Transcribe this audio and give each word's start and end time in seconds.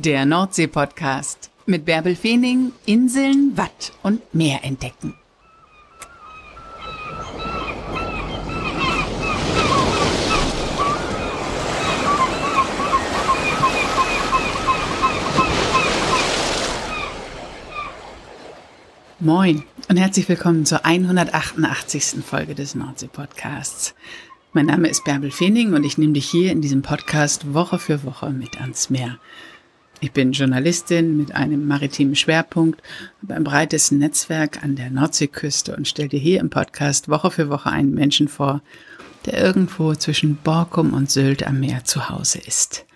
Der 0.00 0.24
Nordsee-Podcast 0.26 1.50
mit 1.66 1.84
Bärbel 1.84 2.14
Feening, 2.14 2.70
Inseln, 2.86 3.56
Watt 3.56 3.92
und 4.04 4.32
Meer 4.32 4.62
entdecken. 4.62 5.14
Moin 19.18 19.64
und 19.88 19.96
herzlich 19.96 20.28
willkommen 20.28 20.64
zur 20.64 20.86
188. 20.86 22.24
Folge 22.24 22.54
des 22.54 22.76
Nordsee-Podcasts. 22.76 23.96
Mein 24.52 24.66
Name 24.66 24.86
ist 24.88 25.04
Bärbel 25.04 25.32
Feening 25.32 25.74
und 25.74 25.82
ich 25.82 25.98
nehme 25.98 26.12
dich 26.12 26.30
hier 26.30 26.52
in 26.52 26.60
diesem 26.60 26.82
Podcast 26.82 27.52
Woche 27.52 27.80
für 27.80 28.04
Woche 28.04 28.30
mit 28.30 28.60
ans 28.60 28.90
Meer. 28.90 29.18
Ich 30.00 30.12
bin 30.12 30.30
Journalistin 30.30 31.16
mit 31.16 31.34
einem 31.34 31.66
maritimen 31.66 32.14
Schwerpunkt, 32.14 32.80
habe 33.22 33.34
ein 33.34 33.42
breites 33.42 33.90
Netzwerk 33.90 34.62
an 34.62 34.76
der 34.76 34.90
Nordseeküste 34.90 35.74
und 35.74 35.88
stelle 35.88 36.08
dir 36.08 36.20
hier 36.20 36.38
im 36.38 36.50
Podcast 36.50 37.08
Woche 37.08 37.32
für 37.32 37.48
Woche 37.50 37.70
einen 37.70 37.94
Menschen 37.94 38.28
vor, 38.28 38.62
der 39.26 39.42
irgendwo 39.42 39.94
zwischen 39.94 40.36
Borkum 40.36 40.94
und 40.94 41.10
Sylt 41.10 41.44
am 41.44 41.58
Meer 41.58 41.84
zu 41.84 42.08
Hause 42.10 42.38
ist. 42.38 42.86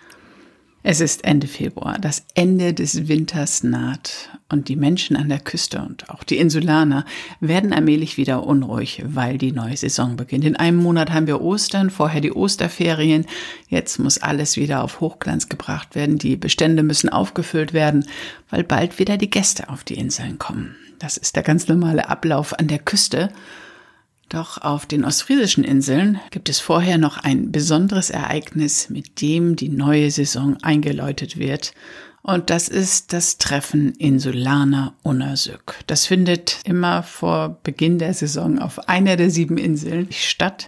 Es 0.85 0.99
ist 0.99 1.23
Ende 1.23 1.47
Februar, 1.47 1.97
das 1.97 2.25
Ende 2.33 2.73
des 2.73 3.07
Winters 3.07 3.63
naht 3.63 4.29
und 4.49 4.67
die 4.67 4.75
Menschen 4.75 5.15
an 5.15 5.29
der 5.29 5.39
Küste 5.39 5.81
und 5.81 6.09
auch 6.09 6.25
die 6.25 6.37
Insulaner 6.37 7.05
werden 7.39 7.71
allmählich 7.71 8.17
wieder 8.17 8.45
unruhig, 8.45 9.01
weil 9.05 9.37
die 9.37 9.53
neue 9.53 9.77
Saison 9.77 10.17
beginnt. 10.17 10.43
In 10.43 10.57
einem 10.57 10.83
Monat 10.83 11.13
haben 11.13 11.25
wir 11.25 11.39
Ostern, 11.39 11.89
vorher 11.89 12.19
die 12.19 12.33
Osterferien, 12.33 13.25
jetzt 13.69 13.97
muss 13.97 14.17
alles 14.17 14.57
wieder 14.57 14.83
auf 14.83 14.99
Hochglanz 14.99 15.47
gebracht 15.47 15.95
werden, 15.95 16.17
die 16.17 16.35
Bestände 16.35 16.83
müssen 16.83 17.07
aufgefüllt 17.07 17.71
werden, 17.71 18.05
weil 18.49 18.65
bald 18.65 18.99
wieder 18.99 19.15
die 19.15 19.29
Gäste 19.29 19.69
auf 19.69 19.85
die 19.85 19.97
Inseln 19.97 20.37
kommen. 20.37 20.75
Das 20.99 21.15
ist 21.15 21.37
der 21.37 21.43
ganz 21.43 21.69
normale 21.69 22.09
Ablauf 22.09 22.59
an 22.59 22.67
der 22.67 22.79
Küste 22.79 23.29
doch 24.33 24.57
auf 24.57 24.85
den 24.85 25.05
ostfriesischen 25.05 25.63
Inseln 25.63 26.19
gibt 26.31 26.49
es 26.49 26.59
vorher 26.59 26.97
noch 26.97 27.17
ein 27.17 27.51
besonderes 27.51 28.09
Ereignis, 28.09 28.89
mit 28.89 29.21
dem 29.21 29.55
die 29.55 29.69
neue 29.69 30.09
Saison 30.09 30.57
eingeläutet 30.63 31.37
wird. 31.37 31.73
Und 32.23 32.49
das 32.49 32.67
ist 32.67 33.13
das 33.13 33.37
Treffen 33.37 33.93
Insulaner 33.93 34.95
Unersück. 35.03 35.75
Das 35.87 36.07
findet 36.07 36.61
immer 36.63 37.03
vor 37.03 37.59
Beginn 37.63 37.99
der 37.99 38.13
Saison 38.13 38.59
auf 38.59 38.87
einer 38.89 39.17
der 39.17 39.29
sieben 39.29 39.57
Inseln 39.57 40.07
statt. 40.11 40.67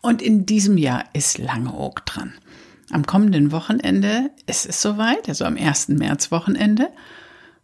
Und 0.00 0.20
in 0.20 0.44
diesem 0.44 0.76
Jahr 0.76 1.04
ist 1.12 1.38
Langeoog 1.38 2.04
dran. 2.06 2.32
Am 2.90 3.06
kommenden 3.06 3.52
Wochenende 3.52 4.30
ist 4.46 4.66
es 4.66 4.82
soweit, 4.82 5.28
also 5.28 5.44
am 5.44 5.56
1. 5.56 5.88
März 5.88 6.32
Wochenende. 6.32 6.88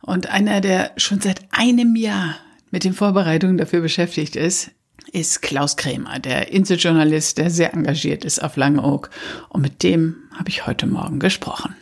Und 0.00 0.28
einer, 0.30 0.60
der 0.60 0.92
schon 0.96 1.20
seit 1.20 1.40
einem 1.50 1.96
Jahr 1.96 2.36
mit 2.70 2.84
den 2.84 2.92
Vorbereitungen 2.92 3.58
dafür 3.58 3.80
beschäftigt 3.80 4.36
ist, 4.36 4.70
ist 5.12 5.42
Klaus 5.42 5.76
Krämer, 5.76 6.18
der 6.18 6.52
Inseljournalist, 6.52 7.38
der 7.38 7.50
sehr 7.50 7.74
engagiert 7.74 8.24
ist 8.24 8.42
auf 8.42 8.56
Langeoog. 8.56 9.10
Und 9.48 9.62
mit 9.62 9.82
dem 9.82 10.28
habe 10.36 10.48
ich 10.48 10.66
heute 10.66 10.86
Morgen 10.86 11.18
gesprochen. 11.18 11.76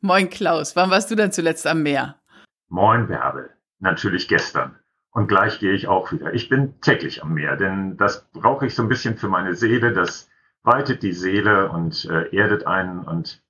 Moin 0.00 0.30
Klaus, 0.30 0.74
wann 0.74 0.90
warst 0.90 1.10
du 1.10 1.14
denn 1.14 1.32
zuletzt 1.32 1.66
am 1.66 1.82
Meer? 1.82 2.20
Moin 2.68 3.06
Bärbel, 3.06 3.50
natürlich 3.78 4.26
gestern. 4.26 4.76
Und 5.12 5.28
gleich 5.28 5.60
gehe 5.60 5.74
ich 5.74 5.88
auch 5.88 6.10
wieder. 6.10 6.32
Ich 6.34 6.48
bin 6.48 6.80
täglich 6.80 7.22
am 7.22 7.34
Meer, 7.34 7.56
denn 7.56 7.96
das 7.98 8.28
brauche 8.32 8.66
ich 8.66 8.74
so 8.74 8.82
ein 8.82 8.88
bisschen 8.88 9.16
für 9.16 9.28
meine 9.28 9.54
Seele. 9.54 9.92
Das 9.92 10.28
weitet 10.62 11.02
die 11.02 11.12
Seele 11.12 11.70
und 11.70 12.06
äh, 12.06 12.34
erdet 12.34 12.66
einen 12.66 13.00
und 13.00 13.42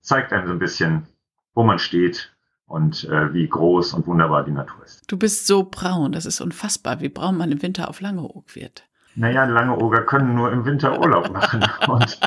zeigt 0.00 0.32
einem 0.32 0.46
so 0.46 0.52
ein 0.52 0.58
bisschen, 0.58 1.06
wo 1.54 1.64
man 1.64 1.78
steht, 1.78 2.31
und 2.72 3.04
äh, 3.04 3.34
wie 3.34 3.46
groß 3.46 3.92
und 3.92 4.06
wunderbar 4.06 4.44
die 4.44 4.50
Natur 4.50 4.82
ist. 4.82 5.04
Du 5.06 5.18
bist 5.18 5.46
so 5.46 5.68
braun, 5.70 6.12
das 6.12 6.24
ist 6.24 6.40
unfassbar, 6.40 7.00
wie 7.00 7.10
braun 7.10 7.36
man 7.36 7.52
im 7.52 7.60
Winter 7.60 7.90
auf 7.90 8.00
Langeoog 8.00 8.56
wird. 8.56 8.84
Naja, 9.14 9.44
Langeooger 9.44 10.02
können 10.06 10.34
nur 10.34 10.50
im 10.50 10.64
Winter 10.64 10.98
Urlaub 10.98 11.30
machen. 11.32 11.62
und 11.88 12.18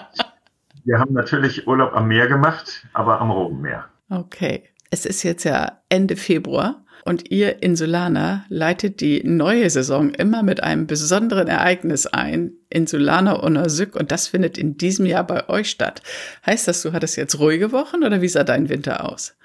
wir 0.84 1.00
haben 1.00 1.14
natürlich 1.14 1.68
Urlaub 1.68 1.94
am 1.94 2.08
Meer 2.08 2.28
gemacht, 2.28 2.86
aber 2.94 3.20
am 3.22 3.32
Rogenmeer. 3.32 3.86
Okay. 4.10 4.70
Es 4.92 5.08
ist 5.08 5.24
jetzt 5.24 5.46
ja 5.46 5.82
Ende 5.90 6.16
Februar 6.16 6.86
und 7.06 7.32
ihr 7.32 7.64
Insulaner 7.64 8.46
leitet 8.48 9.02
die 9.02 9.24
neue 9.24 9.68
Saison 9.72 10.12
immer 10.12 10.44
mit 10.44 10.62
einem 10.62 10.86
besonderen 10.86 11.48
Ereignis 11.48 12.06
ein, 12.06 12.54
Insulaner 12.70 13.42
Unersück, 13.42 13.96
und 13.96 14.12
das 14.12 14.28
findet 14.28 14.60
in 14.60 14.78
diesem 14.78 15.08
Jahr 15.08 15.26
bei 15.26 15.50
euch 15.50 15.72
statt. 15.72 16.04
Heißt 16.46 16.68
das, 16.68 16.84
du 16.84 16.94
hattest 16.94 17.18
jetzt 17.18 17.40
ruhige 17.40 17.72
Wochen 17.72 18.04
oder 18.04 18.22
wie 18.22 18.28
sah 18.28 18.44
dein 18.44 18.70
Winter 18.70 19.10
aus? 19.12 19.36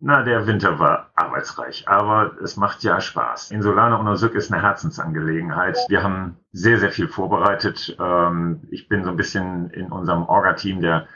Na, 0.00 0.22
der 0.22 0.46
Winter 0.46 0.78
war 0.78 1.10
arbeitsreich, 1.16 1.88
aber 1.88 2.36
es 2.40 2.56
macht 2.56 2.84
ja 2.84 3.00
Spaß. 3.00 3.50
Insulana 3.50 3.96
Unersück 3.96 4.36
ist 4.36 4.52
eine 4.52 4.62
Herzensangelegenheit. 4.62 5.76
Wir 5.88 6.04
haben 6.04 6.36
sehr, 6.52 6.78
sehr 6.78 6.92
viel 6.92 7.08
vorbereitet. 7.08 7.96
Ähm, 7.98 8.62
ich 8.70 8.88
bin 8.88 9.02
so 9.02 9.10
ein 9.10 9.16
bisschen 9.16 9.70
in 9.70 9.90
unserem 9.90 10.22
Orga-Team 10.22 10.80
der 10.82 11.08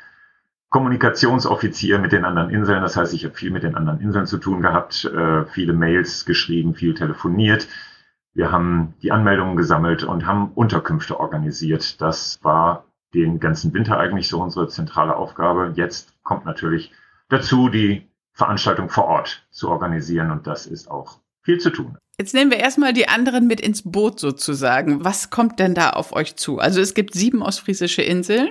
Kommunikationsoffizier 0.68 2.00
mit 2.00 2.10
den 2.10 2.24
anderen 2.24 2.50
Inseln. 2.50 2.82
Das 2.82 2.96
heißt, 2.96 3.14
ich 3.14 3.24
habe 3.24 3.34
viel 3.34 3.52
mit 3.52 3.62
den 3.62 3.76
anderen 3.76 4.00
Inseln 4.00 4.26
zu 4.26 4.38
tun 4.38 4.62
gehabt, 4.62 5.04
äh, 5.04 5.44
viele 5.46 5.74
Mails 5.74 6.24
geschrieben, 6.24 6.74
viel 6.74 6.94
telefoniert. 6.94 7.68
Wir 8.34 8.50
haben 8.50 8.94
die 9.02 9.12
Anmeldungen 9.12 9.56
gesammelt 9.56 10.02
und 10.02 10.26
haben 10.26 10.50
Unterkünfte 10.54 11.20
organisiert. 11.20 12.00
Das 12.00 12.40
war 12.42 12.86
den 13.14 13.38
ganzen 13.38 13.72
Winter 13.74 13.98
eigentlich 13.98 14.28
so 14.28 14.42
unsere 14.42 14.66
zentrale 14.66 15.14
Aufgabe. 15.14 15.72
Jetzt 15.76 16.16
kommt 16.24 16.46
natürlich 16.46 16.90
dazu 17.28 17.68
die 17.68 18.08
Veranstaltung 18.32 18.88
vor 18.88 19.04
Ort 19.04 19.46
zu 19.50 19.68
organisieren 19.68 20.30
und 20.30 20.46
das 20.46 20.66
ist 20.66 20.90
auch 20.90 21.18
viel 21.42 21.58
zu 21.58 21.70
tun. 21.70 21.96
Jetzt 22.18 22.34
nehmen 22.34 22.50
wir 22.50 22.58
erstmal 22.58 22.92
die 22.92 23.08
anderen 23.08 23.46
mit 23.46 23.60
ins 23.60 23.82
Boot 23.90 24.20
sozusagen. 24.20 25.04
Was 25.04 25.30
kommt 25.30 25.58
denn 25.58 25.74
da 25.74 25.90
auf 25.90 26.12
euch 26.12 26.36
zu? 26.36 26.58
Also 26.58 26.80
es 26.80 26.94
gibt 26.94 27.14
sieben 27.14 27.42
ostfriesische 27.42 28.02
Inseln 28.02 28.50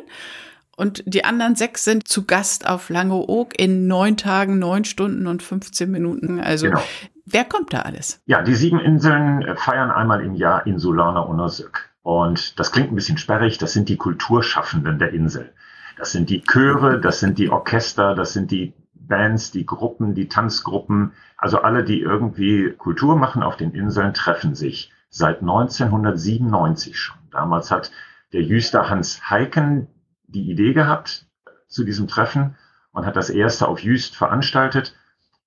und 0.76 1.04
die 1.06 1.24
anderen 1.24 1.56
sechs 1.56 1.84
sind 1.84 2.08
zu 2.08 2.26
Gast 2.26 2.68
auf 2.68 2.90
Langeoog 2.90 3.60
in 3.60 3.88
neun 3.88 4.18
Tagen, 4.18 4.60
neun 4.60 4.84
Stunden 4.84 5.28
und 5.28 5.44
15 5.44 5.90
Minuten. 5.90 6.40
Also 6.40 6.68
genau. 6.68 6.82
wer 7.26 7.46
kommt 7.46 7.72
da 7.72 7.82
alles? 7.82 8.22
Ja, 8.26 8.42
die 8.42 8.56
sieben 8.56 8.80
Inseln 8.80 9.56
feiern 9.58 9.92
einmal 9.92 10.22
im 10.22 10.34
Jahr 10.34 10.66
Insulaner 10.66 11.30
Unersück. 11.30 11.92
Und 12.04 12.60
das 12.60 12.72
klingt 12.72 12.92
ein 12.92 12.96
bisschen 12.96 13.20
sperrig, 13.20 13.60
das 13.60 13.74
sind 13.74 13.90
die 13.90 13.98
Kulturschaffenden 13.98 14.98
der 14.98 15.14
Insel. 15.14 15.54
Das 15.98 16.12
sind 16.12 16.32
die 16.32 16.42
Chöre, 16.42 17.00
das 17.00 17.20
sind 17.20 17.38
die 17.38 17.50
Orchester, 17.50 18.16
das 18.16 18.34
sind 18.34 18.50
die 18.50 18.74
Bands, 19.12 19.52
die 19.52 19.66
Gruppen, 19.66 20.16
die 20.16 20.30
Tanzgruppen, 20.30 21.12
also 21.36 21.62
alle, 21.62 21.84
die 21.84 22.00
irgendwie 22.00 22.72
Kultur 22.72 23.18
machen 23.18 23.44
auf 23.44 23.58
den 23.58 23.72
Inseln, 23.72 24.14
treffen 24.14 24.56
sich 24.56 24.90
seit 25.10 25.42
1997 25.42 26.98
schon. 26.98 27.18
Damals 27.30 27.72
hat 27.72 27.92
der 28.32 28.42
Jüster 28.42 28.90
Hans 28.90 29.30
Heiken 29.30 29.88
die 30.28 30.50
Idee 30.50 30.72
gehabt 30.72 31.28
zu 31.68 31.84
diesem 31.84 32.08
Treffen 32.08 32.56
und 32.94 33.06
hat 33.06 33.18
das 33.18 33.30
erste 33.30 33.68
auf 33.68 33.82
Jüst 33.82 34.16
veranstaltet. 34.16 34.96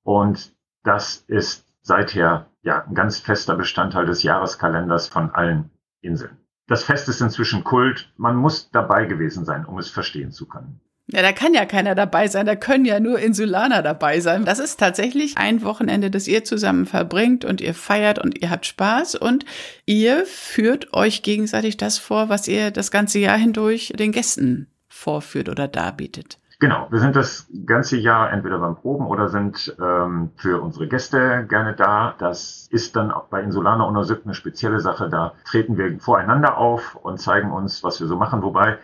Und 0.03 0.53
das 0.83 1.25
ist 1.27 1.67
seither 1.81 2.51
ja 2.61 2.85
ein 2.85 2.95
ganz 2.95 3.19
fester 3.19 3.57
Bestandteil 3.57 4.05
des 4.05 4.23
Jahreskalenders 4.23 5.09
von 5.09 5.31
allen 5.31 5.71
Inseln. 6.03 6.37
Das 6.67 6.85
Fest 6.85 7.09
ist 7.09 7.23
inzwischen 7.23 7.65
Kult. 7.65 8.13
Man 8.19 8.37
muss 8.37 8.71
dabei 8.71 9.07
gewesen 9.07 9.47
sein, 9.47 9.65
um 9.65 9.79
es 9.79 9.89
verstehen 9.89 10.33
zu 10.33 10.47
können. 10.47 10.81
Ja, 11.07 11.21
da 11.21 11.33
kann 11.33 11.53
ja 11.53 11.67
keiner 11.67 11.95
dabei 11.95 12.29
sein, 12.29 12.47
da 12.47 12.57
können 12.57 12.87
ja 12.87 12.99
nur 12.99 13.19
Insulaner 13.19 13.83
dabei 13.83 14.21
sein. 14.21 14.47
Das 14.47 14.59
ist 14.59 14.81
tatsächlich 14.81 15.37
ein 15.37 15.63
Wochenende, 15.63 16.11
das 16.11 16.27
ihr 16.27 16.45
zusammen 16.45 16.87
verbringt 16.87 17.45
und 17.45 17.61
ihr 17.61 17.75
feiert 17.75 18.19
und 18.19 18.41
ihr 18.41 18.51
habt 18.51 18.65
Spaß 18.65 19.15
und 19.17 19.45
ihr 19.85 20.25
führt 20.25 20.95
euch 20.95 21.23
gegenseitig 21.23 21.77
das 21.77 21.99
vor, 21.99 22.31
was 22.31 22.49
ihr 22.49 22.71
das 22.71 22.91
ganze 22.91 23.19
Jahr 23.19 23.37
hindurch 23.37 23.93
den 23.99 24.13
Gästen 24.13 24.69
vorführt 24.89 25.51
oder 25.51 25.69
darbietet. 25.69 26.39
Genau, 26.59 26.87
wir 26.91 27.01
sind 27.01 27.15
das 27.15 27.47
ganze 27.67 27.99
Jahr 27.99 28.33
entweder 28.33 28.59
beim 28.59 28.77
Proben 28.77 29.07
oder 29.07 29.29
sind 29.29 29.77
ähm, 29.79 30.31
für 30.37 30.63
unsere 30.63 30.89
Gäste 30.89 31.45
gerne 31.47 31.75
da. 31.75 32.15
Das 32.19 32.69
ist 32.71 32.97
dann 32.97 33.11
auch 33.11 33.25
bei 33.25 33.43
Insulaner 33.43 33.87
Unersück 33.87 34.23
eine 34.25 34.33
spezielle 34.33 34.81
Sache. 34.81 35.11
Da 35.11 35.35
treten 35.45 35.77
wir 35.77 35.99
voreinander 35.99 36.57
auf 36.57 36.95
und 36.95 37.19
zeigen 37.21 37.53
uns, 37.53 37.85
was 37.85 38.01
wir 38.01 38.07
so 38.07 38.17
machen. 38.17 38.43
Wobei 38.43 38.79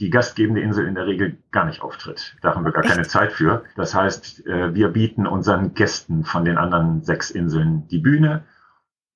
die 0.00 0.08
gastgebende 0.08 0.62
Insel 0.62 0.86
in 0.86 0.94
der 0.94 1.06
Regel 1.06 1.36
gar 1.50 1.66
nicht 1.66 1.82
auftritt. 1.82 2.36
Da 2.40 2.54
haben 2.54 2.64
wir 2.64 2.72
gar 2.72 2.84
Echt? 2.84 2.94
keine 2.94 3.06
Zeit 3.06 3.32
für. 3.32 3.64
Das 3.76 3.94
heißt, 3.94 4.46
äh, 4.46 4.74
wir 4.74 4.88
bieten 4.88 5.26
unseren 5.26 5.74
Gästen 5.74 6.24
von 6.24 6.44
den 6.44 6.56
anderen 6.56 7.02
sechs 7.02 7.30
Inseln 7.30 7.86
die 7.88 7.98
Bühne, 7.98 8.44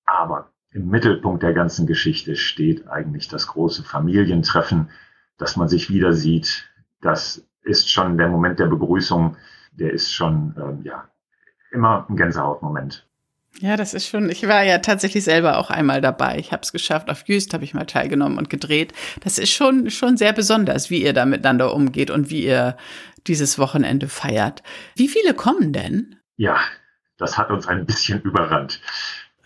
aber 0.05 0.51
im 0.71 0.89
Mittelpunkt 0.89 1.43
der 1.43 1.55
ganzen 1.55 1.87
Geschichte 1.87 2.37
steht 2.37 2.87
eigentlich 2.89 3.29
das 3.29 3.47
große 3.47 3.83
Familientreffen, 3.83 4.91
dass 5.39 5.57
man 5.57 5.69
sich 5.69 5.89
wieder 5.89 6.13
sieht. 6.13 6.69
Das 7.01 7.47
ist 7.63 7.91
schon 7.91 8.19
der 8.19 8.29
Moment 8.29 8.59
der 8.59 8.67
Begrüßung, 8.67 9.37
der 9.73 9.93
ist 9.93 10.13
schon 10.13 10.55
ähm, 10.59 10.83
ja 10.85 11.09
immer 11.71 12.07
ein 12.09 12.17
Gänsehautmoment. 12.17 13.09
Ja, 13.61 13.77
das 13.77 13.95
ist 13.95 14.09
schon, 14.09 14.31
ich 14.31 14.47
war 14.49 14.63
ja 14.63 14.79
tatsächlich 14.79 15.25
selber 15.25 15.59
auch 15.59 15.71
einmal 15.71 16.01
dabei. 16.01 16.39
Ich 16.39 16.53
habe 16.53 16.63
es 16.63 16.73
geschafft, 16.73 17.09
auf 17.09 17.23
Jüst 17.27 17.55
habe 17.55 17.65
ich 17.65 17.73
mal 17.73 17.87
teilgenommen 17.87 18.37
und 18.39 18.51
gedreht. 18.51 18.93
Das 19.23 19.39
ist 19.39 19.51
schon, 19.51 19.91
schon 19.91 20.17
sehr 20.17 20.33
besonders, 20.33 20.91
wie 20.91 21.03
ihr 21.03 21.13
da 21.13 21.25
miteinander 21.25 21.73
umgeht 21.73 22.11
und 22.11 22.31
wie 22.31 22.45
ihr 22.45 22.77
dieses 23.27 23.59
Wochenende 23.59 24.09
feiert. 24.09 24.63
Wie 24.97 25.09
viele 25.09 25.35
kommen 25.35 25.73
denn? 25.73 26.17
Ja, 26.37 26.59
das 27.17 27.39
hat 27.39 27.51
uns 27.51 27.69
ein 27.69 27.87
bisschen 27.87 28.21
überrannt. 28.23 28.81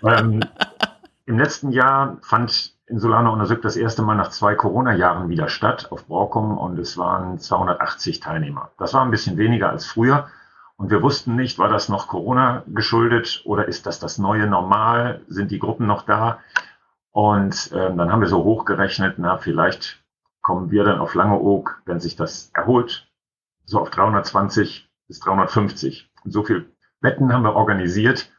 Ähm, 0.03 0.41
Im 1.27 1.39
letzten 1.39 1.73
Jahr 1.73 2.17
fand 2.23 2.73
Insulana 2.87 3.29
und 3.29 3.43
Asück 3.43 3.61
das 3.61 3.77
erste 3.77 4.01
Mal 4.01 4.15
nach 4.15 4.31
zwei 4.31 4.55
Corona-Jahren 4.55 5.29
wieder 5.29 5.49
statt 5.51 5.93
auf 5.93 6.07
Borkum 6.07 6.57
und 6.57 6.79
es 6.79 6.97
waren 6.97 7.39
280 7.39 8.21
Teilnehmer. 8.21 8.71
Das 8.79 8.95
war 8.95 9.05
ein 9.05 9.11
bisschen 9.11 9.37
weniger 9.37 9.69
als 9.69 9.85
früher 9.85 10.29
und 10.79 10.91
wir 10.91 11.03
wussten 11.03 11.35
nicht, 11.35 11.59
war 11.59 11.69
das 11.69 11.89
noch 11.89 12.07
Corona 12.07 12.63
geschuldet 12.69 13.43
oder 13.45 13.67
ist 13.67 13.87
das 13.87 13.99
das 13.99 14.17
neue 14.17 14.47
Normal? 14.47 15.23
Sind 15.27 15.51
die 15.51 15.59
Gruppen 15.59 15.89
noch 15.89 16.03
da? 16.03 16.39
Und 17.11 17.73
äh, 17.73 17.95
dann 17.97 18.13
haben 18.13 18.21
wir 18.21 18.29
so 18.29 18.45
hochgerechnet, 18.45 19.17
na, 19.19 19.39
vielleicht 19.39 20.05
kommen 20.41 20.71
wir 20.71 20.85
dann 20.85 21.01
auf 21.01 21.15
Langeoog, 21.15 21.83
wenn 21.85 21.99
sich 21.99 22.15
das 22.15 22.53
erholt, 22.55 23.11
so 23.65 23.81
auf 23.81 23.91
320 23.91 24.89
bis 25.09 25.19
350. 25.19 26.13
Und 26.25 26.31
so 26.31 26.45
viel 26.45 26.73
Wetten 27.01 27.33
haben 27.33 27.43
wir 27.43 27.57
organisiert. 27.57 28.31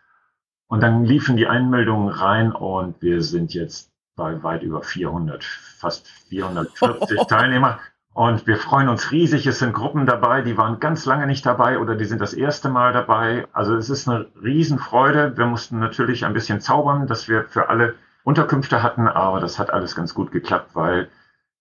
Und 0.67 0.81
dann 0.81 1.03
liefen 1.03 1.35
die 1.35 1.47
Einmeldungen 1.47 2.07
rein 2.07 2.53
und 2.53 3.01
wir 3.01 3.21
sind 3.21 3.53
jetzt 3.53 3.91
bei 4.15 4.41
weit 4.43 4.63
über 4.63 4.81
400, 4.81 5.43
fast 5.43 6.07
440 6.07 7.19
Teilnehmer. 7.27 7.79
Und 8.19 8.47
wir 8.47 8.57
freuen 8.57 8.89
uns 8.89 9.13
riesig. 9.13 9.47
Es 9.47 9.59
sind 9.59 9.71
Gruppen 9.71 10.05
dabei, 10.05 10.41
die 10.41 10.57
waren 10.57 10.81
ganz 10.81 11.05
lange 11.05 11.25
nicht 11.25 11.45
dabei 11.45 11.79
oder 11.79 11.95
die 11.95 12.03
sind 12.03 12.19
das 12.19 12.33
erste 12.33 12.67
Mal 12.67 12.91
dabei. 12.91 13.47
Also 13.53 13.77
es 13.77 13.89
ist 13.89 14.09
eine 14.09 14.25
Riesenfreude. 14.43 15.37
Wir 15.37 15.45
mussten 15.45 15.79
natürlich 15.79 16.25
ein 16.25 16.33
bisschen 16.33 16.59
zaubern, 16.59 17.07
dass 17.07 17.29
wir 17.29 17.45
für 17.45 17.69
alle 17.69 17.95
Unterkünfte 18.25 18.83
hatten, 18.83 19.07
aber 19.07 19.39
das 19.39 19.57
hat 19.57 19.71
alles 19.71 19.95
ganz 19.95 20.13
gut 20.13 20.33
geklappt, 20.33 20.71
weil 20.73 21.07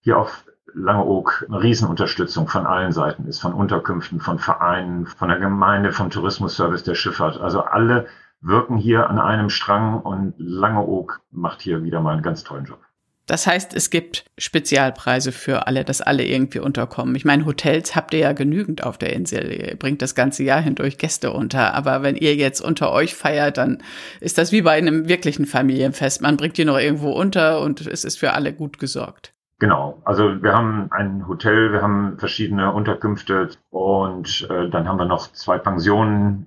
hier 0.01 0.19
auf 0.19 0.47
Langeoog 0.75 1.47
eine 1.47 1.63
Riesenunterstützung 1.63 2.49
von 2.49 2.67
allen 2.67 2.91
Seiten 2.91 3.29
ist, 3.29 3.39
von 3.39 3.53
Unterkünften, 3.53 4.19
von 4.19 4.41
Vereinen, 4.41 5.07
von 5.07 5.29
der 5.29 5.39
Gemeinde, 5.39 5.93
vom 5.93 6.11
Tourismusservice 6.11 6.83
der 6.83 6.97
Schifffahrt. 6.97 7.41
Also 7.41 7.61
alle 7.61 8.09
wirken 8.41 8.79
hier 8.79 9.09
an 9.09 9.21
einem 9.21 9.49
Strang 9.49 10.01
und 10.01 10.35
Langeoog 10.39 11.21
macht 11.31 11.63
hier 11.63 11.85
wieder 11.85 12.01
mal 12.01 12.15
einen 12.15 12.23
ganz 12.23 12.43
tollen 12.43 12.65
Job. 12.65 12.81
Das 13.29 13.47
heißt, 13.47 13.75
es 13.75 13.91
gibt 13.91 14.25
Spezialpreise 14.39 15.33
für 15.33 15.67
alle, 15.67 15.85
dass 15.85 16.01
alle 16.01 16.25
irgendwie 16.25 16.61
unterkommen. 16.61 17.15
Ich 17.15 17.27
meine, 17.27 17.45
Hotels 17.45 17.95
habt 17.95 18.15
ihr 18.15 18.21
ja 18.21 18.33
genügend 18.33 18.83
auf 18.83 18.97
der 18.97 19.13
Insel. 19.13 19.53
Ihr 19.53 19.77
bringt 19.77 20.01
das 20.01 20.15
ganze 20.15 20.45
Jahr 20.45 20.63
hindurch 20.63 20.97
Gäste 20.97 21.31
unter. 21.31 21.75
Aber 21.75 22.03
wenn 22.03 22.17
ihr 22.17 22.35
jetzt 22.35 22.63
unter 22.63 22.91
euch 22.91 23.15
feiert, 23.15 23.59
dann 23.59 23.83
ist 24.21 24.39
das 24.39 24.51
wie 24.51 24.63
bei 24.63 24.73
einem 24.73 25.09
wirklichen 25.09 25.45
Familienfest. 25.45 26.23
Man 26.23 26.39
bringt 26.39 26.57
die 26.57 26.65
noch 26.65 26.79
irgendwo 26.79 27.13
unter 27.13 27.61
und 27.61 27.87
es 27.87 28.03
ist 28.03 28.19
für 28.19 28.33
alle 28.33 28.55
gut 28.55 28.79
gesorgt. 28.79 29.35
Genau, 29.59 30.01
also 30.05 30.43
wir 30.43 30.55
haben 30.55 30.89
ein 30.93 31.29
Hotel, 31.29 31.73
wir 31.73 31.83
haben 31.83 32.17
verschiedene 32.19 32.73
Unterkünfte 32.73 33.51
und 33.69 34.49
äh, 34.49 34.71
dann 34.71 34.89
haben 34.89 34.99
wir 34.99 35.05
noch 35.05 35.33
zwei 35.33 35.59
Pensionen. 35.59 36.47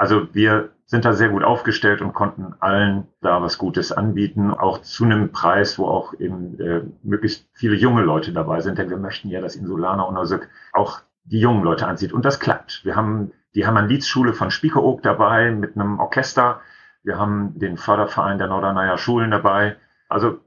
Also 0.00 0.32
wir 0.32 0.70
sind 0.86 1.04
da 1.04 1.12
sehr 1.12 1.28
gut 1.28 1.44
aufgestellt 1.44 2.00
und 2.00 2.14
konnten 2.14 2.54
allen 2.60 3.06
da 3.20 3.42
was 3.42 3.58
Gutes 3.58 3.92
anbieten, 3.92 4.50
auch 4.50 4.80
zu 4.80 5.04
einem 5.04 5.30
Preis, 5.30 5.78
wo 5.78 5.84
auch 5.84 6.14
eben 6.14 6.58
äh, 6.58 6.80
möglichst 7.02 7.46
viele 7.52 7.76
junge 7.76 8.00
Leute 8.00 8.32
dabei 8.32 8.62
sind, 8.62 8.78
denn 8.78 8.88
wir 8.88 8.96
möchten 8.96 9.28
ja, 9.28 9.42
dass 9.42 9.56
Insulaner 9.56 10.08
und 10.08 10.16
Osök 10.16 10.48
auch 10.72 11.02
die 11.24 11.38
jungen 11.38 11.62
Leute 11.62 11.86
anzieht. 11.86 12.14
Und 12.14 12.24
das 12.24 12.40
klappt. 12.40 12.80
Wir 12.82 12.96
haben 12.96 13.32
die 13.54 13.66
Hammann-Lieds-Schule 13.66 14.32
von 14.32 14.50
Spiekeroog 14.50 15.02
dabei 15.02 15.50
mit 15.50 15.76
einem 15.76 16.00
Orchester. 16.00 16.62
Wir 17.02 17.18
haben 17.18 17.58
den 17.58 17.76
Förderverein 17.76 18.38
der 18.38 18.46
Norderneier 18.46 18.96
Schulen 18.96 19.30
dabei. 19.30 19.76
Also 20.08 20.40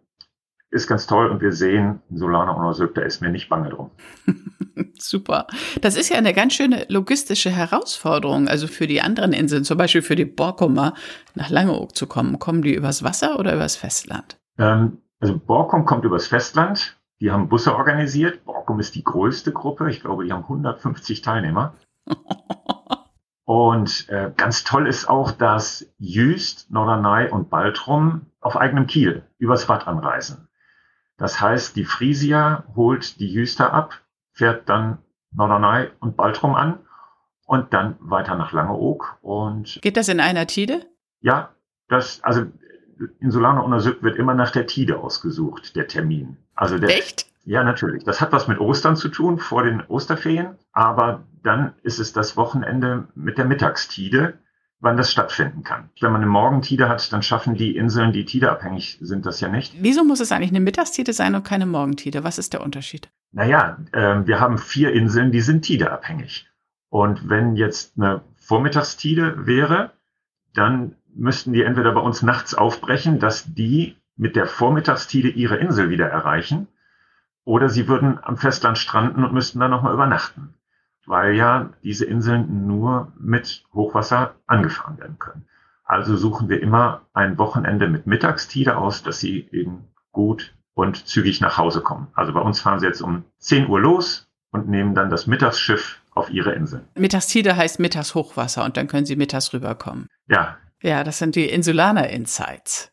ist 0.73 0.87
ganz 0.87 1.05
toll 1.05 1.29
und 1.29 1.41
wir 1.41 1.53
sehen, 1.53 2.01
Solana 2.11 2.51
und 2.51 2.65
Osök, 2.65 2.95
da 2.95 3.01
ist 3.03 3.21
mir 3.21 3.29
nicht 3.29 3.47
bange 3.47 3.69
drum. 3.69 3.91
Super. 4.99 5.45
Das 5.81 5.95
ist 5.95 6.09
ja 6.09 6.17
eine 6.17 6.33
ganz 6.33 6.53
schöne 6.53 6.85
logistische 6.89 7.51
Herausforderung, 7.51 8.47
also 8.47 8.67
für 8.67 8.87
die 8.87 9.01
anderen 9.01 9.33
Inseln, 9.33 9.63
zum 9.63 9.77
Beispiel 9.77 10.01
für 10.01 10.15
die 10.15 10.25
Borkumer, 10.25 10.93
nach 11.35 11.49
Langeoog 11.49 11.95
zu 11.95 12.07
kommen. 12.07 12.39
Kommen 12.39 12.63
die 12.63 12.73
übers 12.73 13.03
Wasser 13.03 13.37
oder 13.39 13.53
übers 13.53 13.75
Festland? 13.75 14.39
Ähm, 14.57 14.97
also 15.19 15.37
Borkum 15.37 15.85
kommt 15.85 16.05
übers 16.05 16.27
Festland. 16.27 16.97
Die 17.21 17.31
haben 17.31 17.49
Busse 17.49 17.75
organisiert. 17.75 18.43
Borkum 18.43 18.79
ist 18.79 18.95
die 18.95 19.03
größte 19.03 19.51
Gruppe. 19.51 19.89
Ich 19.91 20.01
glaube, 20.01 20.25
die 20.25 20.33
haben 20.33 20.43
150 20.43 21.21
Teilnehmer. 21.21 21.75
und 23.45 24.09
äh, 24.09 24.31
ganz 24.35 24.63
toll 24.63 24.87
ist 24.87 25.07
auch, 25.07 25.31
dass 25.31 25.93
Jüst, 25.99 26.71
Norderney 26.71 27.29
und 27.29 27.51
Baltrum 27.51 28.25
auf 28.41 28.57
eigenem 28.57 28.87
Kiel 28.87 29.23
übers 29.37 29.69
Watt 29.69 29.87
anreisen. 29.87 30.49
Das 31.17 31.39
heißt, 31.39 31.75
die 31.75 31.85
Frisia 31.85 32.63
holt 32.75 33.19
die 33.19 33.31
Jüster 33.31 33.73
ab, 33.73 34.01
fährt 34.31 34.69
dann 34.69 34.99
Norderney 35.31 35.89
und 35.99 36.17
Baltrum 36.17 36.55
an 36.55 36.79
und 37.45 37.73
dann 37.73 37.95
weiter 37.99 38.35
nach 38.35 38.51
Langeoog. 38.51 39.17
Und 39.21 39.79
Geht 39.81 39.97
das 39.97 40.09
in 40.09 40.19
einer 40.19 40.47
Tide? 40.47 40.85
Ja, 41.21 41.53
das, 41.87 42.23
also 42.23 42.45
Insulaner 43.19 43.63
Untersück 43.63 44.01
wird 44.03 44.17
immer 44.17 44.33
nach 44.33 44.51
der 44.51 44.67
Tide 44.67 44.99
ausgesucht, 44.99 45.75
der 45.75 45.87
Termin. 45.87 46.37
Also 46.55 46.77
der, 46.77 46.89
Echt? 46.89 47.27
Ja, 47.45 47.63
natürlich. 47.63 48.03
Das 48.03 48.21
hat 48.21 48.31
was 48.31 48.47
mit 48.47 48.59
Ostern 48.59 48.95
zu 48.95 49.09
tun, 49.09 49.37
vor 49.37 49.63
den 49.63 49.81
Osterferien. 49.87 50.55
Aber 50.71 51.23
dann 51.43 51.73
ist 51.83 51.99
es 51.99 52.13
das 52.13 52.37
Wochenende 52.37 53.07
mit 53.15 53.37
der 53.37 53.45
Mittagstide 53.45 54.39
wann 54.83 54.97
das 54.97 55.09
stattfinden 55.09 55.63
kann. 55.63 55.89
Wenn 56.01 56.11
man 56.11 56.21
eine 56.21 56.29
Morgentide 56.29 56.89
hat, 56.89 57.11
dann 57.13 57.23
schaffen 57.23 57.55
die 57.55 57.77
Inseln, 57.77 58.11
die 58.11 58.25
tideabhängig 58.25 58.97
sind, 58.99 59.25
das 59.25 59.39
ja 59.39 59.47
nicht. 59.47 59.73
Wieso 59.79 60.03
muss 60.03 60.19
es 60.19 60.33
eigentlich 60.33 60.49
eine 60.49 60.59
Mittagstide 60.59 61.13
sein 61.13 61.35
und 61.35 61.45
keine 61.45 61.65
Morgentide? 61.65 62.25
Was 62.25 62.37
ist 62.37 62.51
der 62.51 62.61
Unterschied? 62.61 63.09
Naja, 63.31 63.77
äh, 63.93 64.27
wir 64.27 64.41
haben 64.41 64.57
vier 64.57 64.91
Inseln, 64.91 65.31
die 65.31 65.39
sind 65.39 65.61
tideabhängig. 65.61 66.49
Und 66.89 67.29
wenn 67.29 67.55
jetzt 67.55 67.97
eine 67.97 68.23
Vormittagstide 68.35 69.47
wäre, 69.47 69.93
dann 70.53 70.97
müssten 71.15 71.53
die 71.53 71.63
entweder 71.63 71.93
bei 71.93 72.01
uns 72.01 72.21
nachts 72.21 72.53
aufbrechen, 72.53 73.19
dass 73.19 73.53
die 73.53 73.95
mit 74.17 74.35
der 74.35 74.47
Vormittagstide 74.47 75.29
ihre 75.29 75.55
Insel 75.55 75.91
wieder 75.91 76.09
erreichen, 76.09 76.67
oder 77.45 77.69
sie 77.69 77.87
würden 77.87 78.19
am 78.21 78.35
Festland 78.35 78.77
stranden 78.77 79.23
und 79.23 79.33
müssten 79.33 79.61
dann 79.61 79.71
nochmal 79.71 79.93
übernachten 79.93 80.55
weil 81.05 81.35
ja 81.35 81.69
diese 81.83 82.05
Inseln 82.05 82.67
nur 82.67 83.11
mit 83.19 83.65
Hochwasser 83.73 84.35
angefahren 84.47 84.97
werden 84.97 85.19
können. 85.19 85.45
Also 85.83 86.15
suchen 86.15 86.49
wir 86.49 86.61
immer 86.61 87.01
ein 87.13 87.37
Wochenende 87.37 87.87
mit 87.87 88.07
Mittagstide 88.07 88.77
aus, 88.77 89.03
dass 89.03 89.19
sie 89.19 89.47
eben 89.51 89.89
gut 90.11 90.55
und 90.73 91.07
zügig 91.07 91.41
nach 91.41 91.57
Hause 91.57 91.81
kommen. 91.81 92.07
Also 92.13 92.33
bei 92.33 92.39
uns 92.39 92.59
fahren 92.59 92.79
sie 92.79 92.87
jetzt 92.87 93.01
um 93.01 93.25
10 93.39 93.67
Uhr 93.67 93.79
los 93.79 94.27
und 94.51 94.69
nehmen 94.69 94.95
dann 94.95 95.09
das 95.09 95.27
Mittagsschiff 95.27 95.99
auf 96.15 96.29
ihre 96.29 96.53
Insel. 96.53 96.85
Mittagstide 96.95 97.55
heißt 97.55 97.79
Mittagshochwasser 97.79 98.63
und 98.63 98.77
dann 98.77 98.87
können 98.87 99.05
sie 99.05 99.15
mittags 99.15 99.53
rüberkommen. 99.53 100.07
Ja. 100.27 100.57
Ja, 100.81 101.03
das 101.03 101.17
sind 101.17 101.35
die 101.35 101.49
Insulaner 101.49 102.09
Insights. 102.09 102.91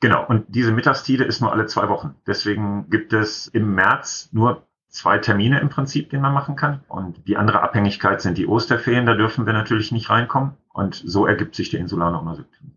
Genau, 0.00 0.26
und 0.26 0.46
diese 0.48 0.72
Mittagstide 0.72 1.24
ist 1.24 1.40
nur 1.40 1.52
alle 1.52 1.66
zwei 1.66 1.88
Wochen. 1.88 2.14
Deswegen 2.26 2.88
gibt 2.90 3.12
es 3.12 3.46
im 3.48 3.74
März 3.74 4.28
nur 4.32 4.66
zwei 4.92 5.18
Termine 5.18 5.58
im 5.58 5.70
Prinzip, 5.70 6.10
den 6.10 6.20
man 6.20 6.32
machen 6.32 6.54
kann. 6.54 6.84
Und 6.88 7.26
die 7.26 7.36
andere 7.36 7.62
Abhängigkeit 7.62 8.20
sind 8.20 8.38
die 8.38 8.46
Osterferien, 8.46 9.06
da 9.06 9.14
dürfen 9.14 9.46
wir 9.46 9.52
natürlich 9.52 9.90
nicht 9.90 10.08
reinkommen. 10.10 10.52
Und 10.72 10.94
so 10.94 11.26
ergibt 11.26 11.56
sich 11.56 11.70
der 11.70 11.80
Insulaner 11.80 12.20
Untersüchtermin. 12.20 12.74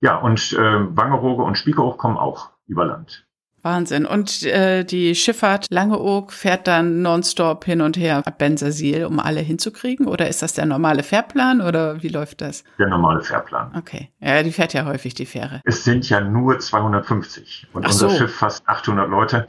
Ja, 0.00 0.16
und 0.16 0.52
äh, 0.52 0.96
Wangerooge 0.96 1.42
und 1.42 1.58
Spiekeroog 1.58 1.98
kommen 1.98 2.18
auch 2.18 2.50
über 2.66 2.84
Land. 2.84 3.26
Wahnsinn. 3.64 4.04
Und 4.04 4.42
äh, 4.42 4.84
die 4.84 5.14
Schifffahrt 5.14 5.66
Langeoog 5.70 6.32
fährt 6.32 6.66
dann 6.66 7.00
nonstop 7.00 7.64
hin 7.64 7.80
und 7.80 7.96
her 7.96 8.22
ab 8.24 8.36
Bensersiel, 8.38 9.06
um 9.06 9.18
alle 9.18 9.40
hinzukriegen? 9.40 10.06
Oder 10.06 10.28
ist 10.28 10.42
das 10.42 10.52
der 10.52 10.66
normale 10.66 11.02
Fährplan 11.02 11.62
oder 11.62 12.02
wie 12.02 12.08
läuft 12.08 12.42
das? 12.42 12.62
Der 12.78 12.88
normale 12.88 13.22
Fährplan. 13.22 13.74
Okay. 13.76 14.10
Ja, 14.20 14.42
die 14.42 14.52
fährt 14.52 14.74
ja 14.74 14.84
häufig, 14.84 15.14
die 15.14 15.24
Fähre. 15.24 15.62
Es 15.64 15.82
sind 15.82 16.08
ja 16.10 16.20
nur 16.20 16.58
250 16.58 17.68
und 17.72 17.86
Ach 17.86 17.88
unser 17.88 18.10
so. 18.10 18.16
Schiff 18.18 18.34
fast 18.34 18.68
800 18.68 19.08
Leute. 19.08 19.48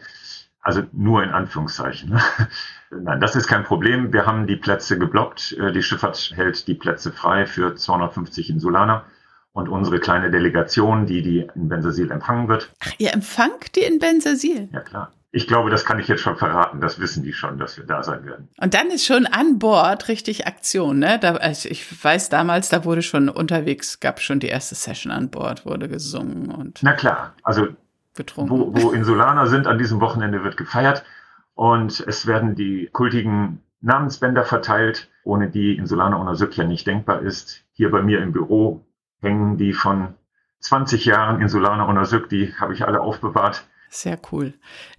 Also 0.65 0.81
nur 0.93 1.24
in 1.24 1.29
Anführungszeichen. 1.29 2.10
ne? 2.10 2.22
Nein, 2.89 3.19
das 3.22 3.36
ist 3.36 3.45
kein 3.48 3.63
Problem. 3.63 4.12
Wir 4.12 4.25
haben 4.25 4.48
die 4.48 4.55
Plätze 4.55 4.98
geblockt. 4.98 5.51
Äh, 5.60 5.72
Die 5.72 5.84
Schifffahrt 5.84 6.31
hält 6.36 6.67
die 6.67 6.74
Plätze 6.74 7.12
frei 7.12 7.45
für 7.45 7.75
250 7.75 8.50
Insulaner. 8.50 9.05
Und 9.53 9.69
unsere 9.69 10.00
kleine 10.00 10.31
Delegation, 10.31 11.05
die 11.05 11.22
die 11.22 11.48
in 11.55 11.69
Bensersiel 11.69 12.10
empfangen 12.12 12.48
wird. 12.50 12.74
Ach, 12.84 12.91
ihr 12.98 13.13
empfangt 13.13 13.75
die 13.75 13.81
in 13.84 14.00
Bensersiel? 14.00 14.67
Ja 14.74 14.81
klar. 14.81 15.12
Ich 15.31 15.48
glaube, 15.48 15.69
das 15.69 15.86
kann 15.86 16.00
ich 16.00 16.07
jetzt 16.07 16.22
schon 16.22 16.36
verraten. 16.36 16.81
Das 16.81 17.00
wissen 17.00 17.22
die 17.24 17.31
schon, 17.34 17.60
dass 17.60 17.77
wir 17.77 17.86
da 17.86 18.01
sein 18.03 18.25
werden. 18.25 18.50
Und 18.57 18.74
dann 18.74 18.88
ist 18.88 19.05
schon 19.05 19.27
an 19.27 19.60
Bord 19.60 20.07
richtig 20.07 20.48
Aktion, 20.48 20.98
ne? 21.00 21.19
Da, 21.19 21.36
also 21.36 21.69
ich 21.69 21.86
weiß 22.03 22.29
damals, 22.29 22.69
da 22.69 22.86
wurde 22.86 23.01
schon 23.03 23.29
unterwegs, 23.29 24.00
gab 24.00 24.19
schon 24.19 24.39
die 24.39 24.48
erste 24.48 24.74
Session 24.75 25.12
an 25.12 25.29
Bord, 25.29 25.65
wurde 25.65 25.88
gesungen 25.89 26.50
und 26.51 26.79
Na 26.81 26.93
klar. 26.93 27.34
Also 27.43 27.67
getrunken. 28.15 28.51
wo, 28.51 28.74
wo 28.74 28.91
Insulaner 28.91 29.48
sind, 29.48 29.67
an 29.67 29.77
diesem 29.77 30.01
Wochenende 30.01 30.43
wird 30.43 30.57
gefeiert. 30.57 31.03
Und 31.53 32.03
es 32.05 32.27
werden 32.27 32.55
die 32.55 32.89
kultigen 32.91 33.62
Namensbänder 33.81 34.43
verteilt, 34.43 35.10
ohne 35.24 35.50
die 35.50 35.77
Insulaner 35.77 36.19
ohne 36.19 36.36
Sück 36.36 36.57
ja 36.57 36.65
nicht 36.65 36.88
denkbar 36.88 37.22
ist. 37.22 37.63
Hier 37.74 37.91
bei 37.91 38.01
mir 38.01 38.22
im 38.22 38.34
Büro 38.34 38.86
hängen 39.22 39.57
die 39.57 39.74
von 39.74 40.15
20 40.60 41.05
Jahren 41.05 41.41
Insulaner 41.41 41.88
und 41.88 41.98
Asück, 41.98 42.29
die 42.29 42.53
habe 42.55 42.74
ich 42.74 42.86
alle 42.86 43.01
aufbewahrt. 43.01 43.67
Sehr 43.89 44.19
cool. 44.31 44.53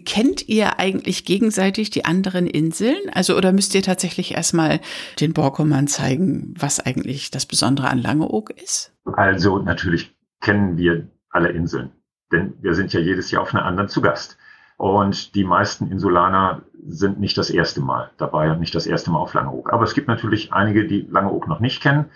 Kennt 0.05 0.49
ihr 0.49 0.79
eigentlich 0.79 1.25
gegenseitig 1.25 1.91
die 1.91 2.05
anderen 2.05 2.47
Inseln? 2.47 3.11
Also, 3.13 3.37
oder 3.37 3.53
müsst 3.53 3.75
ihr 3.75 3.83
tatsächlich 3.83 4.35
erstmal 4.35 4.81
den 5.21 5.35
Borkommern 5.35 5.87
zeigen, 5.87 6.55
was 6.57 6.81
eigentlich 6.81 7.31
das 7.31 7.45
Besondere 7.45 7.89
an 7.89 7.99
Langeoog 7.99 8.51
ist? 8.51 8.93
Also, 9.05 9.59
natürlich 9.59 10.15
kennen 10.41 10.79
wir 10.79 11.09
alle 11.29 11.51
Inseln, 11.51 11.91
denn 12.33 12.55
wir 12.61 12.75
sind 12.75 12.93
ja 12.93 13.01
jedes 13.01 13.31
Jahr 13.31 13.43
auf 13.43 13.55
einer 13.55 13.65
anderen 13.65 13.89
zu 13.89 14.01
Gast. 14.01 14.39
Und 14.77 15.35
die 15.35 15.45
meisten 15.45 15.91
Insulaner 15.91 16.63
sind 16.87 17.19
nicht 17.19 17.39
das 17.39 17.51
erste 17.51 17.81
Mal 17.81 18.11
dabei 18.19 18.51
und 18.51 18.61
nicht 18.61 18.75
das 18.75 18.87
erste 18.87 19.11
Mal 19.11 19.19
auf 19.19 19.33
Langeoog. 19.33 19.73
Aber 19.73 19.85
es 19.85 19.95
gibt 19.95 20.09
natürlich 20.09 20.53
einige, 20.53 20.87
die 20.87 21.07
Langeoog 21.11 21.49
noch 21.49 21.61
nicht 21.61 21.83
kennen. 21.83 22.07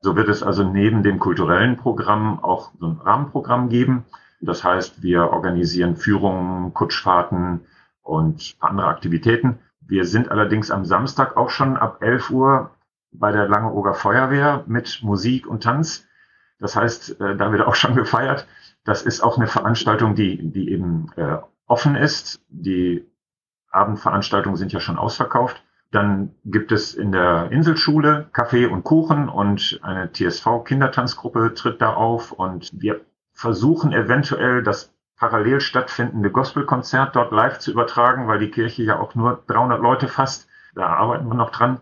So 0.00 0.16
wird 0.16 0.28
es 0.28 0.42
also 0.42 0.62
neben 0.64 1.02
dem 1.02 1.18
kulturellen 1.18 1.76
Programm 1.76 2.38
auch 2.42 2.70
so 2.78 2.86
ein 2.86 3.00
Rahmenprogramm 3.02 3.68
geben. 3.68 4.04
Das 4.40 4.62
heißt, 4.62 5.02
wir 5.02 5.30
organisieren 5.30 5.96
Führungen, 5.96 6.74
Kutschfahrten 6.74 7.62
und 8.02 8.56
andere 8.60 8.88
Aktivitäten. 8.88 9.58
Wir 9.80 10.04
sind 10.04 10.30
allerdings 10.30 10.70
am 10.70 10.84
Samstag 10.84 11.36
auch 11.36 11.50
schon 11.50 11.76
ab 11.76 12.02
11 12.02 12.30
Uhr 12.30 12.70
bei 13.12 13.32
der 13.32 13.48
Langeoger 13.48 13.94
Feuerwehr 13.94 14.64
mit 14.66 15.00
Musik 15.02 15.46
und 15.46 15.62
Tanz. 15.62 16.06
Das 16.58 16.76
heißt, 16.76 17.20
äh, 17.20 17.36
da 17.36 17.52
wird 17.52 17.62
auch 17.62 17.74
schon 17.74 17.94
gefeiert. 17.94 18.46
Das 18.84 19.02
ist 19.02 19.22
auch 19.22 19.36
eine 19.38 19.46
Veranstaltung, 19.46 20.14
die, 20.14 20.50
die 20.50 20.70
eben 20.70 21.10
äh, 21.16 21.38
offen 21.66 21.96
ist. 21.96 22.40
Die 22.48 23.06
Abendveranstaltungen 23.70 24.56
sind 24.56 24.72
ja 24.72 24.80
schon 24.80 24.98
ausverkauft. 24.98 25.62
Dann 25.90 26.34
gibt 26.44 26.72
es 26.72 26.94
in 26.94 27.12
der 27.12 27.50
Inselschule 27.50 28.28
Kaffee 28.32 28.66
und 28.66 28.84
Kuchen 28.84 29.28
und 29.28 29.78
eine 29.82 30.12
TSV-Kindertanzgruppe 30.12 31.54
tritt 31.54 31.80
da 31.80 31.94
auf 31.94 32.32
und 32.32 32.70
wir 32.72 33.00
versuchen 33.32 33.92
eventuell 33.92 34.62
das 34.62 34.92
parallel 35.16 35.60
stattfindende 35.60 36.30
Gospelkonzert 36.30 37.14
dort 37.14 37.32
live 37.32 37.58
zu 37.58 37.70
übertragen, 37.70 38.26
weil 38.26 38.38
die 38.38 38.50
Kirche 38.50 38.82
ja 38.82 38.98
auch 38.98 39.14
nur 39.14 39.44
300 39.46 39.80
Leute 39.80 40.08
fasst. 40.08 40.48
Da 40.74 40.86
arbeiten 40.88 41.28
wir 41.28 41.34
noch 41.34 41.50
dran. 41.50 41.80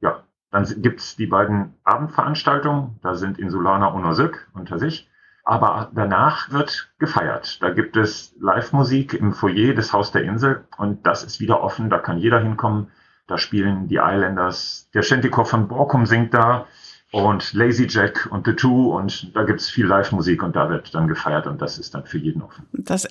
Ja, 0.00 0.24
dann 0.50 0.66
gibt 0.82 1.00
es 1.00 1.16
die 1.16 1.26
beiden 1.26 1.74
Abendveranstaltungen. 1.84 2.98
Da 3.02 3.14
sind 3.14 3.38
Insulaner 3.38 3.94
und 3.94 4.04
Osök 4.04 4.48
unter 4.52 4.78
sich. 4.78 5.08
Aber 5.44 5.90
danach 5.94 6.50
wird 6.50 6.90
gefeiert. 6.98 7.62
Da 7.62 7.70
gibt 7.70 7.96
es 7.96 8.34
Live-Musik 8.40 9.12
im 9.12 9.32
Foyer 9.32 9.74
des 9.74 9.92
Haus 9.92 10.10
der 10.10 10.22
Insel 10.22 10.64
und 10.78 11.06
das 11.06 11.22
ist 11.22 11.38
wieder 11.38 11.62
offen. 11.62 11.90
Da 11.90 11.98
kann 11.98 12.18
jeder 12.18 12.40
hinkommen. 12.40 12.90
Da 13.26 13.38
spielen 13.38 13.88
die 13.88 13.96
Islanders, 13.96 14.88
der 14.92 15.02
Shantykoff 15.02 15.50
von 15.50 15.68
Borkum 15.68 16.06
singt 16.06 16.34
da 16.34 16.66
und 17.10 17.52
Lazy 17.52 17.86
Jack 17.88 18.28
und 18.30 18.46
The 18.46 18.54
Two 18.54 18.94
und 18.96 19.34
da 19.36 19.44
gibt's 19.44 19.70
viel 19.70 19.86
Live-Musik 19.86 20.42
und 20.42 20.56
da 20.56 20.68
wird 20.68 20.94
dann 20.94 21.08
gefeiert 21.08 21.46
und 21.46 21.62
das 21.62 21.78
ist 21.78 21.94
dann 21.94 22.04
für 22.04 22.18
jeden 22.18 22.42
offen. 22.42 22.66
Das 22.72 23.06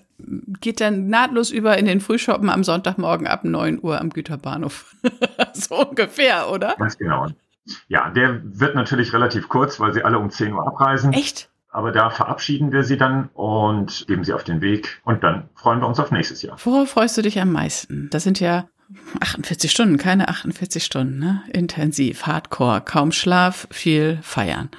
geht 0.60 0.82
dann 0.82 1.08
nahtlos 1.08 1.52
über 1.52 1.78
in 1.78 1.86
den 1.86 2.02
Frühschoppen 2.02 2.50
am 2.50 2.64
Sonntagmorgen 2.64 3.28
ab 3.28 3.44
9 3.44 3.80
Uhr 3.82 4.00
am 4.00 4.10
Güterbahnhof. 4.10 4.96
so 5.54 5.88
ungefähr, 5.88 6.52
oder? 6.52 6.76
Ganz 6.78 6.98
genau. 6.98 7.28
Ja, 7.88 8.10
der 8.10 8.42
wird 8.44 8.76
natürlich 8.76 9.14
relativ 9.14 9.48
kurz, 9.48 9.80
weil 9.80 9.94
sie 9.94 10.04
alle 10.04 10.20
um 10.20 10.30
10 10.30 10.54
Uhr 10.54 10.68
abreisen. 10.68 11.14
Echt? 11.14 11.50
Aber 11.74 11.92
da 11.92 12.12
verabschieden 12.12 12.72
wir 12.72 12.84
sie 12.84 12.98
dann 12.98 13.30
und 13.34 14.06
geben 14.08 14.24
sie 14.24 14.34
auf 14.34 14.44
den 14.44 14.62
Weg 14.62 15.02
und 15.06 15.24
dann 15.24 15.50
freuen 15.56 15.80
wir 15.80 15.88
uns 15.88 16.00
auf 16.00 16.12
nächstes 16.12 16.44
Jahr. 16.44 16.56
Worauf 16.64 16.92
freust 16.92 17.18
du 17.18 17.24
dich 17.24 17.42
am 17.42 17.52
meisten? 17.52 18.10
Das 18.12 18.24
sind 18.24 18.40
ja 18.40 18.70
48 19.20 19.72
Stunden, 19.72 19.98
keine 19.98 20.28
48 20.30 20.84
Stunden, 20.84 21.18
ne? 21.18 21.42
Intensiv, 21.52 22.28
Hardcore, 22.28 22.82
kaum 22.82 23.12
Schlaf, 23.12 23.68
viel 23.72 24.20
feiern. 24.22 24.70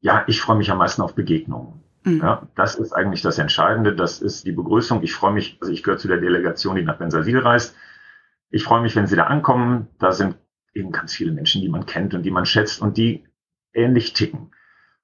Ja, 0.00 0.24
ich 0.26 0.42
freue 0.42 0.58
mich 0.58 0.70
am 0.70 0.76
meisten 0.76 1.00
auf 1.00 1.14
Begegnungen. 1.14 1.82
Mhm. 2.04 2.18
Ja, 2.18 2.46
das 2.54 2.74
ist 2.74 2.92
eigentlich 2.92 3.22
das 3.22 3.38
Entscheidende. 3.38 3.96
Das 3.96 4.20
ist 4.20 4.46
die 4.46 4.52
Begrüßung. 4.52 5.02
Ich 5.02 5.14
freue 5.14 5.32
mich, 5.32 5.56
also 5.62 5.72
ich 5.72 5.82
gehöre 5.82 5.98
zu 5.98 6.08
der 6.08 6.20
Delegation, 6.20 6.76
die 6.76 6.82
nach 6.82 6.98
Bensasil 6.98 7.38
reist. 7.38 7.74
Ich 8.50 8.64
freue 8.64 8.82
mich, 8.82 8.94
wenn 8.94 9.06
sie 9.06 9.16
da 9.16 9.24
ankommen. 9.24 9.88
Da 9.98 10.12
sind 10.12 10.36
eben 10.74 10.92
ganz 10.92 11.14
viele 11.14 11.32
Menschen, 11.32 11.62
die 11.62 11.70
man 11.70 11.86
kennt 11.86 12.12
und 12.12 12.24
die 12.24 12.30
man 12.30 12.44
schätzt 12.44 12.82
und 12.82 12.98
die 12.98 13.24
ähnlich 13.72 14.12
ticken. 14.12 14.50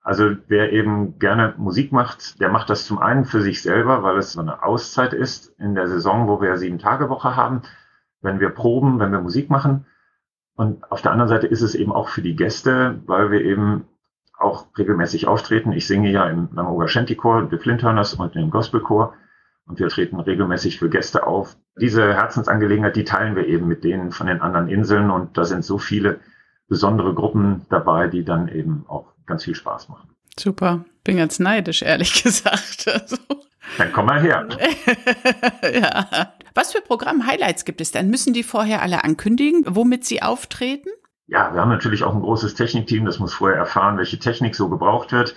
Also 0.06 0.36
wer 0.46 0.72
eben 0.72 1.18
gerne 1.18 1.54
Musik 1.56 1.90
macht, 1.90 2.40
der 2.40 2.48
macht 2.48 2.70
das 2.70 2.86
zum 2.86 2.98
einen 2.98 3.24
für 3.24 3.42
sich 3.42 3.60
selber, 3.60 4.02
weil 4.04 4.18
es 4.18 4.32
so 4.32 4.40
eine 4.40 4.62
Auszeit 4.62 5.12
ist 5.12 5.48
in 5.58 5.74
der 5.74 5.88
Saison, 5.88 6.28
wo 6.28 6.40
wir 6.40 6.56
sieben 6.56 6.78
Tage 6.78 7.08
Woche 7.08 7.34
haben 7.34 7.62
wenn 8.26 8.40
wir 8.40 8.50
proben, 8.50 8.98
wenn 8.98 9.12
wir 9.12 9.20
Musik 9.20 9.48
machen. 9.48 9.86
Und 10.54 10.90
auf 10.90 11.02
der 11.02 11.12
anderen 11.12 11.28
Seite 11.28 11.46
ist 11.46 11.62
es 11.62 11.74
eben 11.74 11.92
auch 11.92 12.08
für 12.08 12.22
die 12.22 12.36
Gäste, 12.36 13.00
weil 13.06 13.30
wir 13.30 13.42
eben 13.42 13.86
auch 14.38 14.66
regelmäßig 14.76 15.26
auftreten. 15.26 15.72
Ich 15.72 15.86
singe 15.86 16.10
ja 16.10 16.28
im 16.28 16.48
Lamoga 16.52 16.88
Shanty 16.88 17.14
Chor, 17.14 17.48
The 17.50 17.58
Flinthörners 17.58 18.14
und 18.14 18.36
im 18.36 18.50
Gospel 18.50 18.80
Chor. 18.80 19.14
Und 19.66 19.78
wir 19.78 19.88
treten 19.88 20.20
regelmäßig 20.20 20.78
für 20.78 20.88
Gäste 20.88 21.26
auf. 21.26 21.56
Diese 21.80 22.14
Herzensangelegenheit, 22.14 22.96
die 22.96 23.04
teilen 23.04 23.34
wir 23.34 23.46
eben 23.46 23.66
mit 23.66 23.84
denen 23.84 24.12
von 24.12 24.26
den 24.26 24.40
anderen 24.40 24.68
Inseln. 24.68 25.10
Und 25.10 25.36
da 25.36 25.44
sind 25.44 25.64
so 25.64 25.78
viele 25.78 26.20
besondere 26.68 27.14
Gruppen 27.14 27.66
dabei, 27.68 28.08
die 28.08 28.24
dann 28.24 28.48
eben 28.48 28.84
auch 28.88 29.12
ganz 29.26 29.44
viel 29.44 29.54
Spaß 29.54 29.88
machen. 29.88 30.10
Super. 30.38 30.84
Bin 31.04 31.16
ganz 31.16 31.38
neidisch, 31.38 31.82
ehrlich 31.82 32.22
gesagt. 32.22 32.88
Also. 32.88 33.16
Dann 33.78 33.92
komm 33.92 34.06
mal 34.06 34.20
her. 34.20 34.48
ja. 35.74 36.32
Was 36.54 36.72
für 36.72 36.80
Programm-Highlights 36.80 37.64
gibt 37.64 37.80
es 37.80 37.92
denn? 37.92 38.08
Müssen 38.08 38.32
die 38.32 38.42
vorher 38.42 38.82
alle 38.82 39.04
ankündigen, 39.04 39.64
womit 39.66 40.04
sie 40.04 40.22
auftreten? 40.22 40.88
Ja, 41.26 41.52
wir 41.52 41.60
haben 41.60 41.68
natürlich 41.68 42.04
auch 42.04 42.14
ein 42.14 42.22
großes 42.22 42.54
Technikteam, 42.54 43.04
das 43.04 43.18
muss 43.18 43.34
vorher 43.34 43.58
erfahren, 43.58 43.98
welche 43.98 44.18
Technik 44.18 44.54
so 44.54 44.68
gebraucht 44.68 45.12
wird. 45.12 45.34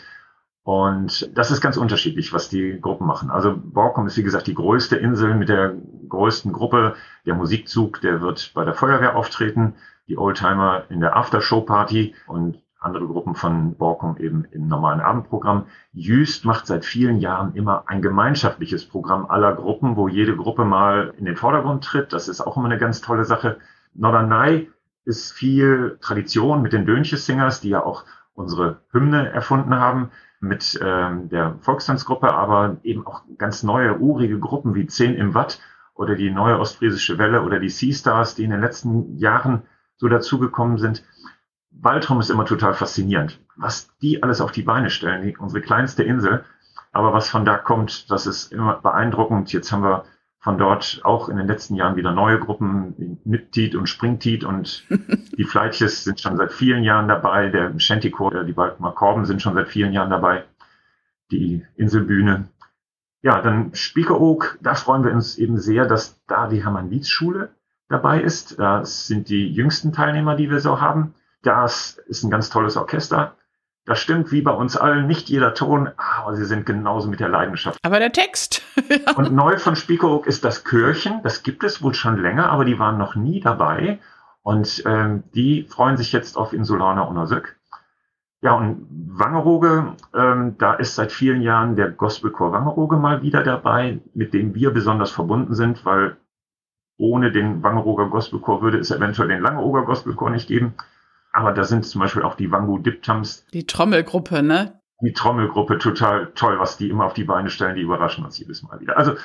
Und 0.63 1.35
das 1.35 1.49
ist 1.49 1.61
ganz 1.61 1.77
unterschiedlich, 1.77 2.31
was 2.31 2.47
die 2.47 2.79
Gruppen 2.79 3.07
machen. 3.07 3.31
Also 3.31 3.55
Borkum 3.57 4.05
ist 4.05 4.17
wie 4.17 4.23
gesagt 4.23 4.45
die 4.45 4.53
größte 4.53 4.97
Insel 4.97 5.33
mit 5.33 5.49
der 5.49 5.75
größten 6.07 6.53
Gruppe. 6.53 6.95
Der 7.25 7.33
Musikzug, 7.33 8.01
der 8.01 8.21
wird 8.21 8.51
bei 8.53 8.65
der 8.65 8.75
Feuerwehr 8.75 9.15
auftreten, 9.15 9.75
die 10.07 10.17
Oldtimer 10.17 10.83
in 10.89 10.99
der 10.99 11.15
Aftershow-Party 11.15 12.13
und 12.27 12.61
andere 12.79 13.07
Gruppen 13.07 13.35
von 13.35 13.75
Borkum 13.75 14.17
eben 14.17 14.45
im 14.51 14.67
normalen 14.67 15.01
Abendprogramm. 15.01 15.65
Jüst 15.91 16.45
macht 16.45 16.65
seit 16.65 16.85
vielen 16.85 17.19
Jahren 17.19 17.53
immer 17.55 17.83
ein 17.87 18.01
gemeinschaftliches 18.01 18.87
Programm 18.87 19.25
aller 19.25 19.53
Gruppen, 19.53 19.95
wo 19.95 20.07
jede 20.07 20.35
Gruppe 20.35 20.65
mal 20.65 21.13
in 21.17 21.25
den 21.25 21.35
Vordergrund 21.35 21.83
tritt. 21.83 22.13
Das 22.13 22.27
ist 22.27 22.41
auch 22.41 22.57
immer 22.57 22.67
eine 22.67 22.77
ganz 22.77 23.01
tolle 23.01 23.25
Sache. 23.25 23.57
Norderney 23.93 24.69
ist 25.05 25.31
viel 25.31 25.97
Tradition 26.01 26.61
mit 26.61 26.73
den 26.73 26.85
Dönches-Singers, 26.85 27.61
die 27.61 27.69
ja 27.69 27.83
auch 27.83 28.05
unsere 28.33 28.81
Hymne 28.91 29.29
erfunden 29.29 29.75
haben 29.75 30.11
mit 30.39 30.79
ähm, 30.81 31.27
der 31.29 31.55
Volkstanzgruppe, 31.59 32.33
aber 32.33 32.77
eben 32.83 33.05
auch 33.05 33.23
ganz 33.37 33.63
neue, 33.63 33.97
urige 33.97 34.39
Gruppen 34.39 34.75
wie 34.75 34.85
10 34.85 35.15
im 35.15 35.33
Watt 35.33 35.59
oder 35.95 36.15
die 36.15 36.31
neue 36.31 36.59
Ostfriesische 36.59 37.17
Welle 37.17 37.41
oder 37.41 37.59
die 37.59 37.69
Sea 37.69 37.93
Stars, 37.93 38.35
die 38.35 38.45
in 38.45 38.51
den 38.51 38.61
letzten 38.61 39.17
Jahren 39.17 39.63
so 39.97 40.07
dazugekommen 40.07 40.77
sind. 40.77 41.03
Baltrum 41.71 42.19
ist 42.19 42.29
immer 42.29 42.45
total 42.45 42.73
faszinierend, 42.73 43.39
was 43.55 43.95
die 44.01 44.23
alles 44.23 44.41
auf 44.41 44.51
die 44.51 44.63
Beine 44.63 44.89
stellen, 44.89 45.23
die, 45.23 45.37
unsere 45.37 45.61
kleinste 45.61 46.03
Insel. 46.03 46.43
Aber 46.91 47.13
was 47.13 47.29
von 47.29 47.45
da 47.45 47.57
kommt, 47.57 48.09
das 48.09 48.25
ist 48.25 48.51
immer 48.51 48.75
beeindruckend. 48.75 49.53
Jetzt 49.53 49.71
haben 49.71 49.83
wir 49.83 50.05
von 50.39 50.57
dort 50.57 51.01
auch 51.03 51.29
in 51.29 51.37
den 51.37 51.47
letzten 51.47 51.75
Jahren 51.75 51.95
wieder 51.97 52.11
neue 52.11 52.39
Gruppen, 52.39 53.19
Niptit 53.25 53.75
und 53.75 53.87
Springtit 53.87 54.43
und 54.43 54.85
die 55.37 55.43
Fleitches 55.43 56.03
sind 56.05 56.19
schon 56.19 56.37
seit 56.37 56.53
vielen 56.53 56.83
Jahren 56.83 57.07
dabei, 57.07 57.49
der 57.49 57.77
Shantycore, 57.77 58.45
die 58.45 58.53
Balkmer 58.53 58.93
Korben 58.93 59.25
sind 59.25 59.41
schon 59.41 59.53
seit 59.53 59.67
vielen 59.67 59.91
Jahren 59.91 60.09
dabei, 60.09 60.45
die 61.31 61.65
Inselbühne. 61.75 62.47
Ja, 63.21 63.41
dann 63.41 63.75
Spiekeroog, 63.75 64.57
da 64.61 64.75
freuen 64.75 65.03
wir 65.03 65.11
uns 65.11 65.37
eben 65.37 65.57
sehr, 65.57 65.85
dass 65.85 66.23
da 66.25 66.47
die 66.47 66.63
Hermann-Lietz-Schule 66.63 67.49
dabei 67.89 68.21
ist. 68.21 68.57
Das 68.57 69.07
sind 69.07 69.27
die 69.27 69.51
jüngsten 69.51 69.91
Teilnehmer, 69.91 70.35
die 70.35 70.49
wir 70.49 70.61
so 70.61 70.79
haben. 70.79 71.13
Das 71.41 71.99
ist 72.07 72.23
ein 72.23 72.29
ganz 72.29 72.49
tolles 72.49 72.77
Orchester. 72.77 73.35
Das 73.85 73.99
stimmt 73.99 74.31
wie 74.31 74.41
bei 74.41 74.51
uns 74.51 74.77
allen, 74.77 75.07
nicht 75.07 75.29
jeder 75.29 75.53
Ton, 75.53 75.89
aber 75.97 76.35
sie 76.35 76.45
sind 76.45 76.65
genauso 76.65 77.09
mit 77.09 77.19
der 77.19 77.29
Leidenschaft. 77.29 77.79
Aber 77.81 77.99
der 77.99 78.11
Text. 78.11 78.61
und 79.15 79.31
neu 79.31 79.57
von 79.57 79.75
Spiekeroog 79.75 80.27
ist 80.27 80.43
das 80.43 80.63
Kirchen. 80.63 81.23
Das 81.23 81.41
gibt 81.43 81.63
es 81.63 81.81
wohl 81.81 81.93
schon 81.93 82.21
länger, 82.21 82.51
aber 82.51 82.65
die 82.65 82.77
waren 82.77 82.97
noch 82.97 83.15
nie 83.15 83.39
dabei. 83.39 83.99
Und 84.43 84.83
ähm, 84.85 85.23
die 85.33 85.63
freuen 85.63 85.97
sich 85.97 86.11
jetzt 86.11 86.37
auf 86.37 86.53
Insulana 86.53 87.01
und 87.01 87.17
Osök. 87.17 87.55
Ja, 88.41 88.53
und 88.53 88.87
Wangerooge, 88.89 89.95
ähm, 90.13 90.55
da 90.57 90.73
ist 90.75 90.95
seit 90.95 91.11
vielen 91.11 91.41
Jahren 91.41 91.75
der 91.75 91.89
Gospelchor 91.89 92.53
Wangerooge 92.53 92.95
mal 92.95 93.21
wieder 93.21 93.43
dabei, 93.43 93.99
mit 94.13 94.33
dem 94.33 94.55
wir 94.55 94.71
besonders 94.71 95.11
verbunden 95.11 95.55
sind, 95.55 95.83
weil 95.83 96.15
ohne 96.97 97.31
den 97.31 97.63
Wangerooger 97.63 98.07
Gospelchor 98.07 98.61
würde 98.61 98.77
es 98.77 98.91
eventuell 98.91 99.29
den 99.29 99.41
Langeoger 99.41 99.83
Gospelchor 99.83 100.29
nicht 100.29 100.47
geben. 100.47 100.75
Aber 101.39 101.53
da 101.53 101.63
sind 101.63 101.85
zum 101.85 102.01
Beispiel 102.01 102.23
auch 102.23 102.35
die 102.35 102.51
Wangu 102.51 102.79
Diptams. 102.79 103.45
Die 103.53 103.65
Trommelgruppe, 103.65 104.43
ne? 104.43 104.81
Die 104.99 105.13
Trommelgruppe, 105.13 105.77
total 105.77 106.33
toll, 106.35 106.59
was 106.59 106.75
die 106.75 106.89
immer 106.89 107.05
auf 107.05 107.13
die 107.13 107.23
Beine 107.23 107.49
stellen, 107.49 107.77
die 107.77 107.81
überraschen 107.81 108.25
uns 108.25 108.37
jedes 108.37 108.61
Mal 108.61 108.81
wieder. 108.81 108.97
Also, 108.97 109.15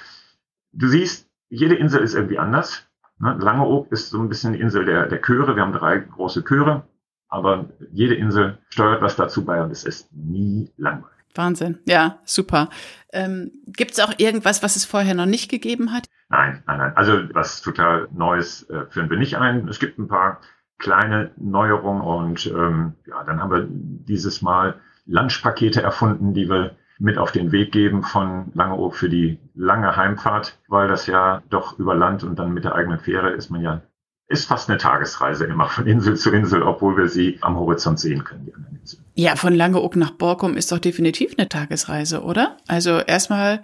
du 0.72 0.86
siehst, 0.86 1.28
jede 1.48 1.74
Insel 1.74 2.04
ist 2.04 2.14
irgendwie 2.14 2.38
anders. 2.38 2.86
Ne? 3.18 3.36
Langeoog 3.40 3.90
ist 3.90 4.10
so 4.10 4.20
ein 4.20 4.28
bisschen 4.28 4.52
die 4.52 4.60
Insel 4.60 4.84
der, 4.84 5.08
der 5.08 5.20
Chöre. 5.20 5.56
Wir 5.56 5.62
haben 5.64 5.72
drei 5.72 5.98
große 5.98 6.44
Chöre, 6.44 6.86
aber 7.26 7.68
jede 7.90 8.14
Insel 8.14 8.58
steuert 8.68 9.02
was 9.02 9.16
dazu 9.16 9.44
bei 9.44 9.60
und 9.60 9.72
es 9.72 9.82
ist 9.82 10.12
nie 10.12 10.70
langweilig. 10.76 11.18
Wahnsinn. 11.34 11.80
Ja, 11.84 12.20
super. 12.24 12.70
Ähm, 13.12 13.50
Gibt 13.66 13.90
es 13.90 13.98
auch 13.98 14.12
irgendwas, 14.18 14.62
was 14.62 14.76
es 14.76 14.84
vorher 14.84 15.16
noch 15.16 15.26
nicht 15.26 15.50
gegeben 15.50 15.90
hat? 15.90 16.06
Nein, 16.28 16.62
nein, 16.68 16.78
nein. 16.78 16.96
Also 16.96 17.22
was 17.32 17.60
total 17.60 18.06
Neues 18.12 18.70
äh, 18.70 18.86
führen 18.88 19.10
wir 19.10 19.16
nicht 19.16 19.36
ein. 19.36 19.66
Es 19.66 19.80
gibt 19.80 19.98
ein 19.98 20.06
paar 20.06 20.40
kleine 20.84 21.30
Neuerungen 21.38 22.02
und 22.02 22.46
ähm, 22.46 22.92
ja, 23.06 23.24
dann 23.24 23.40
haben 23.40 23.50
wir 23.50 23.66
dieses 23.66 24.42
Mal 24.42 24.74
Lunchpakete 25.06 25.82
erfunden, 25.82 26.34
die 26.34 26.50
wir 26.50 26.76
mit 26.98 27.16
auf 27.16 27.32
den 27.32 27.52
Weg 27.52 27.72
geben 27.72 28.02
von 28.02 28.52
Langeoog 28.52 28.94
für 28.94 29.08
die 29.08 29.38
lange 29.54 29.96
Heimfahrt, 29.96 30.58
weil 30.68 30.86
das 30.86 31.06
ja 31.06 31.42
doch 31.48 31.78
über 31.78 31.94
Land 31.94 32.22
und 32.22 32.38
dann 32.38 32.52
mit 32.52 32.64
der 32.64 32.74
eigenen 32.74 32.98
Fähre 32.98 33.30
ist 33.30 33.48
man 33.50 33.62
ja, 33.62 33.80
ist 34.28 34.46
fast 34.46 34.68
eine 34.68 34.76
Tagesreise 34.76 35.46
immer 35.46 35.68
von 35.68 35.86
Insel 35.86 36.16
zu 36.16 36.30
Insel, 36.30 36.62
obwohl 36.62 36.98
wir 36.98 37.08
sie 37.08 37.38
am 37.40 37.56
Horizont 37.56 37.98
sehen 37.98 38.22
können, 38.22 38.44
die 38.44 38.54
anderen 38.54 38.76
Inseln. 38.76 39.03
Ja, 39.16 39.36
von 39.36 39.54
Langeoog 39.54 39.94
nach 39.94 40.10
Borkum 40.10 40.56
ist 40.56 40.72
doch 40.72 40.80
definitiv 40.80 41.34
eine 41.38 41.48
Tagesreise, 41.48 42.24
oder? 42.24 42.56
Also 42.66 42.98
erstmal, 42.98 43.62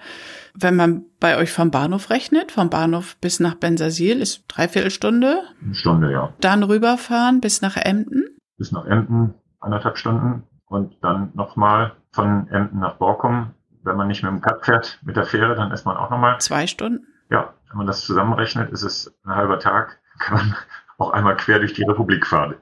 wenn 0.55 0.77
man 0.77 1.05
bei 1.19 1.37
euch 1.37 1.53
vom 1.53 1.73
Bahnhof 1.73 2.11
rechnet, 2.11 2.53
vom 2.53 2.71
Bahnhof 2.71 3.17
bis 3.17 3.41
nach 3.41 3.57
Bensasil 3.57 4.21
ist 4.21 4.45
dreiviertel 4.47 4.93
Stunde. 4.93 5.43
Eine 5.61 5.75
Stunde, 5.75 6.13
ja. 6.13 6.33
Dann 6.41 6.63
rüberfahren 6.63 7.41
bis 7.41 7.63
nach 7.63 7.77
Emden. 7.77 8.25
Bis 8.59 8.71
nach 8.71 8.85
Emden, 8.85 9.35
anderthalb 9.59 9.99
Stunden. 9.99 10.45
Und 10.67 10.97
dann 11.03 11.31
nochmal 11.35 11.97
von 12.13 12.47
Emden 12.49 12.79
nach 12.79 12.95
Borkum. 12.95 13.51
Wenn 13.83 13.97
man 13.97 14.07
nicht 14.07 14.23
mit 14.23 14.31
dem 14.31 14.41
Cut 14.41 14.65
fährt, 14.65 15.01
mit 15.03 15.17
der 15.17 15.25
Fähre, 15.25 15.57
dann 15.57 15.73
ist 15.73 15.85
man 15.85 15.97
auch 15.97 16.11
nochmal. 16.11 16.39
Zwei 16.39 16.69
Stunden? 16.69 17.07
Ja, 17.29 17.55
wenn 17.71 17.79
man 17.79 17.87
das 17.89 18.03
zusammenrechnet, 18.03 18.71
ist 18.71 18.83
es 18.83 19.13
ein 19.25 19.35
halber 19.35 19.59
Tag. 19.59 19.99
Kann 20.21 20.37
man 20.37 20.57
auch 20.99 21.11
einmal 21.11 21.37
quer 21.37 21.59
durch 21.59 21.73
die 21.73 21.83
Republik 21.83 22.25
fahren. 22.25 22.55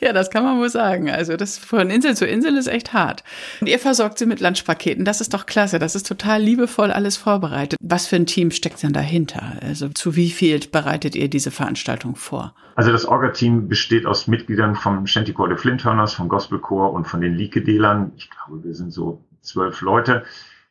Ja, 0.00 0.12
das 0.12 0.30
kann 0.30 0.42
man 0.42 0.58
wohl 0.58 0.68
sagen. 0.68 1.10
Also 1.10 1.36
das 1.36 1.56
von 1.56 1.90
Insel 1.90 2.16
zu 2.16 2.26
Insel 2.26 2.56
ist 2.56 2.66
echt 2.66 2.92
hart. 2.92 3.22
Und 3.60 3.68
ihr 3.68 3.78
versorgt 3.78 4.18
sie 4.18 4.26
mit 4.26 4.40
Lunchpaketen. 4.40 5.04
Das 5.04 5.20
ist 5.20 5.32
doch 5.34 5.46
klasse. 5.46 5.78
Das 5.78 5.94
ist 5.94 6.06
total 6.06 6.42
liebevoll 6.42 6.90
alles 6.90 7.16
vorbereitet. 7.16 7.78
Was 7.82 8.06
für 8.06 8.16
ein 8.16 8.26
Team 8.26 8.50
steckt 8.50 8.82
denn 8.82 8.92
dahinter? 8.92 9.58
Also 9.62 9.88
zu 9.88 10.16
wie 10.16 10.30
viel 10.30 10.60
bereitet 10.70 11.14
ihr 11.14 11.28
diese 11.28 11.50
Veranstaltung 11.50 12.16
vor? 12.16 12.54
Also 12.74 12.90
das 12.90 13.04
Orga-Team 13.04 13.68
besteht 13.68 14.06
aus 14.06 14.26
Mitgliedern 14.26 14.74
vom 14.74 15.06
Shantycore 15.06 15.50
de 15.50 15.58
Flinthörners, 15.58 16.14
vom 16.14 16.28
Gospelchor 16.28 16.92
und 16.92 17.06
von 17.06 17.20
den 17.20 17.34
Likedalern. 17.34 18.12
Ich 18.16 18.30
glaube, 18.30 18.64
wir 18.64 18.74
sind 18.74 18.92
so 18.92 19.24
zwölf 19.40 19.80
Leute, 19.80 20.24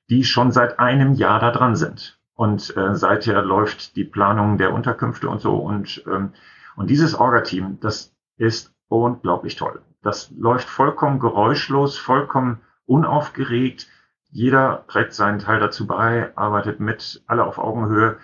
die 0.09 0.23
schon 0.23 0.51
seit 0.51 0.79
einem 0.79 1.13
Jahr 1.13 1.39
da 1.39 1.51
dran 1.51 1.75
sind. 1.75 2.17
Und 2.33 2.75
äh, 2.75 2.95
seither 2.95 3.41
läuft 3.43 3.95
die 3.95 4.03
Planung 4.03 4.57
der 4.57 4.73
Unterkünfte 4.73 5.29
und 5.29 5.41
so. 5.41 5.55
Und, 5.55 6.03
ähm, 6.07 6.33
und 6.75 6.89
dieses 6.89 7.13
Orga-Team, 7.13 7.77
das 7.81 8.13
ist 8.37 8.73
unglaublich 8.91 9.55
toll. 9.55 9.81
Das 10.01 10.31
läuft 10.31 10.67
vollkommen 10.69 11.19
geräuschlos, 11.19 11.97
vollkommen 11.97 12.61
unaufgeregt. 12.85 13.87
Jeder 14.29 14.85
trägt 14.87 15.13
seinen 15.13 15.39
Teil 15.39 15.59
dazu 15.59 15.87
bei, 15.87 16.35
arbeitet 16.35 16.79
mit, 16.79 17.23
alle 17.27 17.45
auf 17.45 17.57
Augenhöhe. 17.57 18.17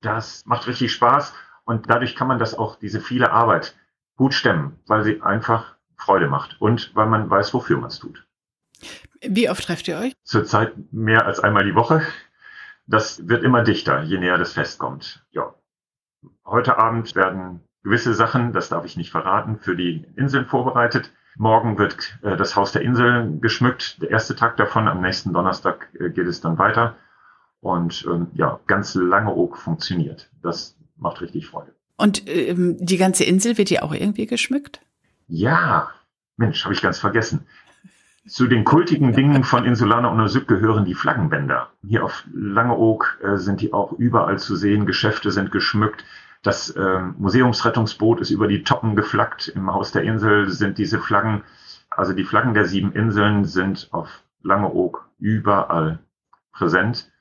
Das 0.00 0.44
macht 0.46 0.66
richtig 0.66 0.92
Spaß 0.92 1.34
und 1.64 1.90
dadurch 1.90 2.16
kann 2.16 2.28
man 2.28 2.38
das 2.38 2.54
auch, 2.54 2.76
diese 2.76 3.00
viele 3.00 3.32
Arbeit 3.32 3.76
gut 4.16 4.34
stemmen, 4.34 4.78
weil 4.86 5.04
sie 5.04 5.22
einfach 5.22 5.76
Freude 5.96 6.28
macht 6.28 6.60
und 6.60 6.94
weil 6.94 7.06
man 7.06 7.28
weiß, 7.28 7.52
wofür 7.54 7.76
man 7.76 7.88
es 7.88 7.98
tut. 7.98 8.26
Wie 9.20 9.50
oft 9.50 9.64
trefft 9.64 9.86
ihr 9.88 9.98
euch? 9.98 10.14
Zurzeit 10.24 10.72
mehr 10.92 11.26
als 11.26 11.40
einmal 11.40 11.64
die 11.64 11.74
Woche. 11.74 12.02
Das 12.86 13.28
wird 13.28 13.44
immer 13.44 13.62
dichter, 13.62 14.02
je 14.02 14.18
näher 14.18 14.38
das 14.38 14.54
Fest 14.54 14.78
kommt. 14.78 15.24
Ja. 15.30 15.54
Heute 16.44 16.78
Abend 16.78 17.14
werden 17.14 17.60
gewisse 17.82 18.14
Sachen, 18.14 18.52
das 18.52 18.68
darf 18.68 18.84
ich 18.84 18.96
nicht 18.96 19.10
verraten, 19.10 19.58
für 19.58 19.76
die 19.76 20.04
Inseln 20.16 20.46
vorbereitet. 20.46 21.12
Morgen 21.36 21.78
wird 21.78 22.18
äh, 22.22 22.36
das 22.36 22.56
Haus 22.56 22.72
der 22.72 22.82
Insel 22.82 23.38
geschmückt, 23.40 24.02
der 24.02 24.10
erste 24.10 24.36
Tag 24.36 24.56
davon. 24.56 24.88
Am 24.88 25.00
nächsten 25.00 25.32
Donnerstag 25.32 25.88
äh, 25.98 26.10
geht 26.10 26.26
es 26.26 26.40
dann 26.40 26.58
weiter. 26.58 26.96
Und 27.60 28.06
ähm, 28.10 28.28
ja, 28.34 28.58
ganz 28.66 28.94
lange 28.94 29.34
Oak 29.34 29.58
funktioniert. 29.58 30.30
Das 30.42 30.76
macht 30.96 31.20
richtig 31.20 31.46
Freude. 31.46 31.72
Und 31.96 32.28
ähm, 32.28 32.76
die 32.80 32.96
ganze 32.96 33.24
Insel 33.24 33.58
wird 33.58 33.70
die 33.70 33.80
auch 33.80 33.92
irgendwie 33.92 34.26
geschmückt? 34.26 34.80
Ja, 35.28 35.90
Mensch, 36.36 36.64
habe 36.64 36.74
ich 36.74 36.80
ganz 36.80 36.98
vergessen. 36.98 37.46
Zu 38.26 38.46
den 38.46 38.64
kultigen 38.64 39.12
Dingen 39.12 39.44
von 39.44 39.64
Insulana 39.64 40.08
und 40.08 40.28
Süd 40.28 40.48
gehören 40.48 40.84
die 40.84 40.94
Flaggenbänder. 40.94 41.70
Hier 41.86 42.04
auf 42.04 42.24
Langeoog 42.32 43.18
äh, 43.22 43.36
sind 43.36 43.60
die 43.60 43.72
auch 43.72 43.92
überall 43.92 44.38
zu 44.38 44.56
sehen. 44.56 44.86
Geschäfte 44.86 45.30
sind 45.30 45.52
geschmückt. 45.52 46.04
Das 46.42 46.70
äh, 46.70 47.00
Museumsrettungsboot 47.18 48.20
ist 48.20 48.30
über 48.30 48.48
die 48.48 48.64
Toppen 48.64 48.96
geflaggt. 48.96 49.48
Im 49.48 49.72
Haus 49.72 49.92
der 49.92 50.04
Insel 50.04 50.50
sind 50.50 50.78
diese 50.78 50.98
Flaggen, 50.98 51.44
also 51.90 52.12
die 52.12 52.24
Flaggen 52.24 52.54
der 52.54 52.64
sieben 52.64 52.92
Inseln 52.92 53.44
sind 53.44 53.88
auf 53.92 54.22
Langeoog 54.42 55.08
überall 55.18 55.98
präsent. 56.52 57.12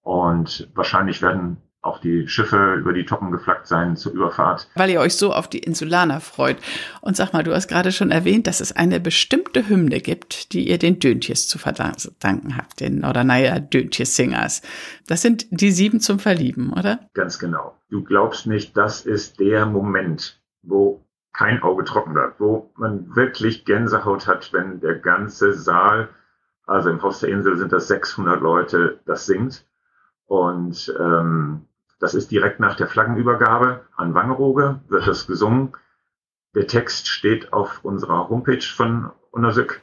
Und 0.00 0.70
wahrscheinlich 0.74 1.20
werden 1.22 1.58
auch 1.82 1.98
die 1.98 2.28
Schiffe 2.28 2.74
über 2.74 2.92
die 2.92 3.04
Toppen 3.04 3.32
geflaggt 3.32 3.66
sein 3.66 3.96
zur 3.96 4.12
Überfahrt. 4.12 4.68
Weil 4.76 4.90
ihr 4.90 5.00
euch 5.00 5.16
so 5.16 5.32
auf 5.32 5.48
die 5.48 5.58
Insulaner 5.58 6.20
freut. 6.20 6.56
Und 7.00 7.16
sag 7.16 7.32
mal, 7.32 7.42
du 7.42 7.52
hast 7.52 7.66
gerade 7.66 7.90
schon 7.90 8.12
erwähnt, 8.12 8.46
dass 8.46 8.60
es 8.60 8.74
eine 8.74 9.00
bestimmte 9.00 9.68
Hymne 9.68 10.00
gibt, 10.00 10.52
die 10.52 10.68
ihr 10.68 10.78
den 10.78 11.00
Döntjes 11.00 11.48
zu 11.48 11.58
verdanken 11.58 12.56
habt, 12.56 12.80
den 12.80 13.04
oder 13.04 13.24
naja, 13.24 13.58
Döntjes-Singers. 13.58 14.62
Das 15.08 15.22
sind 15.22 15.46
die 15.50 15.72
sieben 15.72 15.98
zum 15.98 16.20
Verlieben, 16.20 16.72
oder? 16.72 17.00
Ganz 17.14 17.40
genau. 17.40 17.76
Du 17.90 18.04
glaubst 18.04 18.46
nicht, 18.46 18.76
das 18.76 19.04
ist 19.04 19.40
der 19.40 19.66
Moment, 19.66 20.40
wo 20.62 21.04
kein 21.32 21.62
Auge 21.62 21.84
trocken 21.84 22.14
wird, 22.14 22.38
wo 22.38 22.70
man 22.76 23.16
wirklich 23.16 23.64
Gänsehaut 23.64 24.28
hat, 24.28 24.52
wenn 24.52 24.80
der 24.80 24.96
ganze 24.96 25.52
Saal, 25.52 26.10
also 26.64 26.90
im 26.90 27.02
Haus 27.02 27.20
der 27.20 27.30
Insel 27.30 27.56
sind 27.56 27.72
das 27.72 27.88
600 27.88 28.40
Leute, 28.40 29.00
das 29.04 29.26
singt. 29.26 29.66
Und 30.26 30.94
ähm, 31.00 31.66
das 32.02 32.14
ist 32.14 32.32
direkt 32.32 32.58
nach 32.58 32.76
der 32.76 32.88
Flaggenübergabe 32.88 33.86
an 33.96 34.12
Wangerooge, 34.12 34.80
wird 34.88 35.06
das 35.06 35.28
gesungen. 35.28 35.72
Der 36.52 36.66
Text 36.66 37.06
steht 37.06 37.52
auf 37.52 37.84
unserer 37.84 38.28
Homepage 38.28 38.60
von 38.60 39.12
Unersück. 39.30 39.80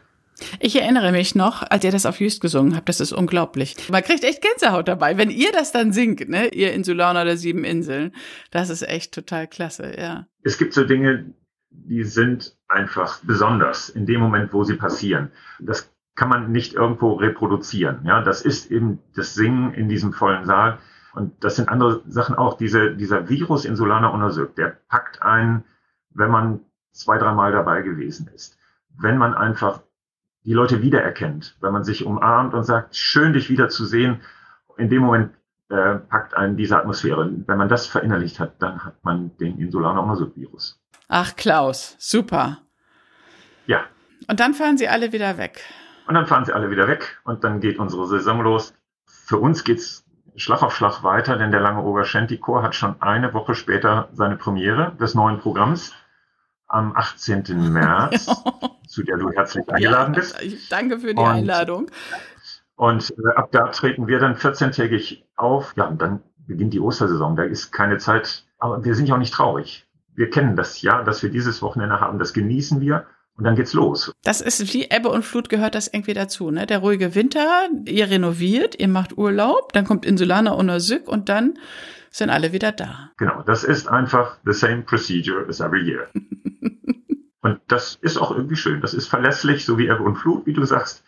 Ich 0.59 0.79
erinnere 0.79 1.13
mich 1.13 1.33
noch, 1.33 1.63
als 1.63 1.85
ihr 1.85 1.91
das 1.91 2.05
auf 2.05 2.19
Jüst 2.19 2.41
gesungen 2.41 2.75
habt, 2.75 2.89
das 2.89 2.99
ist 2.99 3.13
unglaublich. 3.13 3.75
Man 3.89 4.03
kriegt 4.03 4.25
echt 4.25 4.41
Gänsehaut 4.41 4.89
dabei, 4.89 5.17
wenn 5.17 5.29
ihr 5.29 5.53
das 5.53 5.71
dann 5.71 5.93
singt, 5.93 6.27
ne? 6.27 6.49
Ihr 6.49 6.73
Insulaner 6.73 7.23
der 7.23 7.37
sieben 7.37 7.63
Inseln. 7.63 8.13
Das 8.51 8.69
ist 8.69 8.81
echt 8.81 9.13
total 9.13 9.47
klasse, 9.47 9.97
ja. 9.97 10.27
Es 10.43 10.57
gibt 10.57 10.73
so 10.73 10.83
Dinge, 10.83 11.33
die 11.69 12.03
sind 12.03 12.57
einfach 12.67 13.19
besonders 13.23 13.87
in 13.87 14.05
dem 14.05 14.19
Moment, 14.19 14.51
wo 14.51 14.65
sie 14.65 14.75
passieren. 14.75 15.31
Das 15.59 15.89
kann 16.15 16.27
man 16.27 16.51
nicht 16.51 16.73
irgendwo 16.73 17.13
reproduzieren. 17.13 18.01
Ja, 18.03 18.21
das 18.21 18.41
ist 18.41 18.71
eben 18.71 18.99
das 19.15 19.35
Singen 19.35 19.73
in 19.73 19.87
diesem 19.87 20.11
vollen 20.11 20.45
Saal. 20.45 20.79
Und 21.13 21.43
das 21.43 21.55
sind 21.55 21.69
andere 21.69 22.01
Sachen 22.07 22.35
auch. 22.35 22.57
Diese, 22.57 22.95
dieser 22.95 23.29
Virus 23.29 23.65
Insulana 23.65 24.09
Unersück, 24.09 24.55
der 24.55 24.77
packt 24.87 25.21
einen, 25.21 25.63
wenn 26.11 26.29
man 26.29 26.59
zwei, 26.91 27.17
dreimal 27.17 27.51
dabei 27.51 27.81
gewesen 27.81 28.29
ist. 28.33 28.57
Wenn 28.97 29.17
man 29.17 29.33
einfach 29.33 29.81
die 30.45 30.53
Leute 30.53 30.81
wiedererkennt, 30.81 31.57
wenn 31.61 31.73
man 31.73 31.83
sich 31.83 32.05
umarmt 32.05 32.53
und 32.53 32.63
sagt, 32.63 32.95
schön 32.95 33.33
dich 33.33 33.49
wiederzusehen, 33.49 34.21
in 34.77 34.89
dem 34.89 35.01
Moment 35.01 35.31
äh, 35.69 35.95
packt 35.95 36.35
einen 36.35 36.57
diese 36.57 36.77
Atmosphäre. 36.77 37.29
Wenn 37.45 37.57
man 37.57 37.69
das 37.69 37.87
verinnerlicht 37.87 38.39
hat, 38.39 38.61
dann 38.61 38.83
hat 38.83 39.03
man 39.03 39.35
den 39.37 39.59
Insulana 39.59 39.99
Unersück 39.99 40.35
Virus. 40.35 40.79
Ach, 41.07 41.35
Klaus, 41.35 41.95
super. 41.99 42.59
Ja. 43.67 43.83
Und 44.27 44.39
dann 44.39 44.53
fahren 44.53 44.77
sie 44.77 44.87
alle 44.87 45.11
wieder 45.11 45.37
weg. 45.37 45.61
Und 46.07 46.15
dann 46.15 46.25
fahren 46.25 46.45
sie 46.45 46.53
alle 46.53 46.71
wieder 46.71 46.87
weg 46.87 47.19
und 47.23 47.43
dann 47.43 47.59
geht 47.59 47.77
unsere 47.77 48.07
Saison 48.07 48.41
los. 48.41 48.73
Für 49.05 49.37
uns 49.37 49.63
geht's 49.63 50.03
Schlag 50.39 50.63
auf 50.63 50.73
Schlag 50.75 51.03
weiter, 51.03 51.35
denn 51.35 51.51
der 51.51 51.59
Lange 51.59 51.83
Oger 51.83 52.05
Chor 52.39 52.63
hat 52.63 52.73
schon 52.73 53.01
eine 53.01 53.33
Woche 53.33 53.55
später 53.55 54.07
seine 54.13 54.37
Premiere 54.37 54.93
des 54.99 55.13
neuen 55.13 55.39
Programms 55.39 55.93
am 56.67 56.95
18. 56.95 57.43
März, 57.73 58.27
zu 58.87 59.03
der 59.03 59.17
du 59.17 59.31
herzlich 59.31 59.67
eingeladen 59.69 60.13
ja, 60.13 60.19
bist. 60.19 60.71
Danke 60.71 60.99
für 60.99 61.13
die 61.13 61.21
und, 61.21 61.27
Einladung. 61.27 61.91
Und 62.75 63.11
äh, 63.11 63.35
ab 63.35 63.49
da 63.51 63.67
treten 63.67 64.07
wir 64.07 64.19
dann 64.19 64.35
14-tägig 64.35 65.25
auf. 65.35 65.73
Ja, 65.75 65.87
und 65.87 66.01
dann 66.01 66.23
beginnt 66.47 66.73
die 66.73 66.79
Ostersaison. 66.79 67.35
Da 67.35 67.43
ist 67.43 67.71
keine 67.71 67.97
Zeit, 67.97 68.45
aber 68.59 68.85
wir 68.85 68.95
sind 68.95 69.09
ja 69.09 69.15
auch 69.15 69.19
nicht 69.19 69.33
traurig. 69.33 69.87
Wir 70.15 70.29
kennen 70.29 70.55
das 70.55 70.81
ja, 70.81 71.03
dass 71.03 71.21
wir 71.21 71.29
dieses 71.31 71.61
Wochenende 71.61 71.99
haben. 71.99 72.17
Das 72.17 72.33
genießen 72.33 72.79
wir. 72.79 73.05
Und 73.39 73.45
dann 73.45 73.55
geht's 73.55 73.73
los. 73.73 74.11
Das 74.21 74.41
ist 74.41 74.73
wie 74.73 74.89
Ebbe 74.91 75.07
und 75.07 75.23
Flut 75.23 75.47
gehört 75.47 75.73
das 75.73 75.87
irgendwie 75.87 76.13
dazu, 76.13 76.51
ne? 76.51 76.65
Der 76.65 76.79
ruhige 76.79 77.15
Winter, 77.15 77.69
ihr 77.85 78.09
renoviert, 78.09 78.77
ihr 78.77 78.89
macht 78.89 79.17
Urlaub, 79.17 79.71
dann 79.71 79.85
kommt 79.85 80.05
Insulaner 80.05 80.57
und 80.57 80.77
Sück 80.81 81.07
und 81.07 81.29
dann 81.29 81.57
sind 82.11 82.31
alle 82.31 82.51
wieder 82.51 82.73
da. 82.73 83.11
Genau, 83.15 83.41
das 83.43 83.63
ist 83.63 83.87
einfach 83.87 84.39
the 84.43 84.51
same 84.51 84.81
procedure 84.81 85.47
as 85.47 85.61
every 85.61 85.81
year. 85.89 86.09
und 87.41 87.61
das 87.69 87.97
ist 88.01 88.17
auch 88.17 88.31
irgendwie 88.31 88.57
schön. 88.57 88.81
Das 88.81 88.93
ist 88.93 89.07
verlässlich, 89.07 89.63
so 89.63 89.77
wie 89.77 89.87
Ebbe 89.87 90.03
und 90.03 90.17
Flut, 90.17 90.45
wie 90.45 90.53
du 90.53 90.65
sagst. 90.65 91.05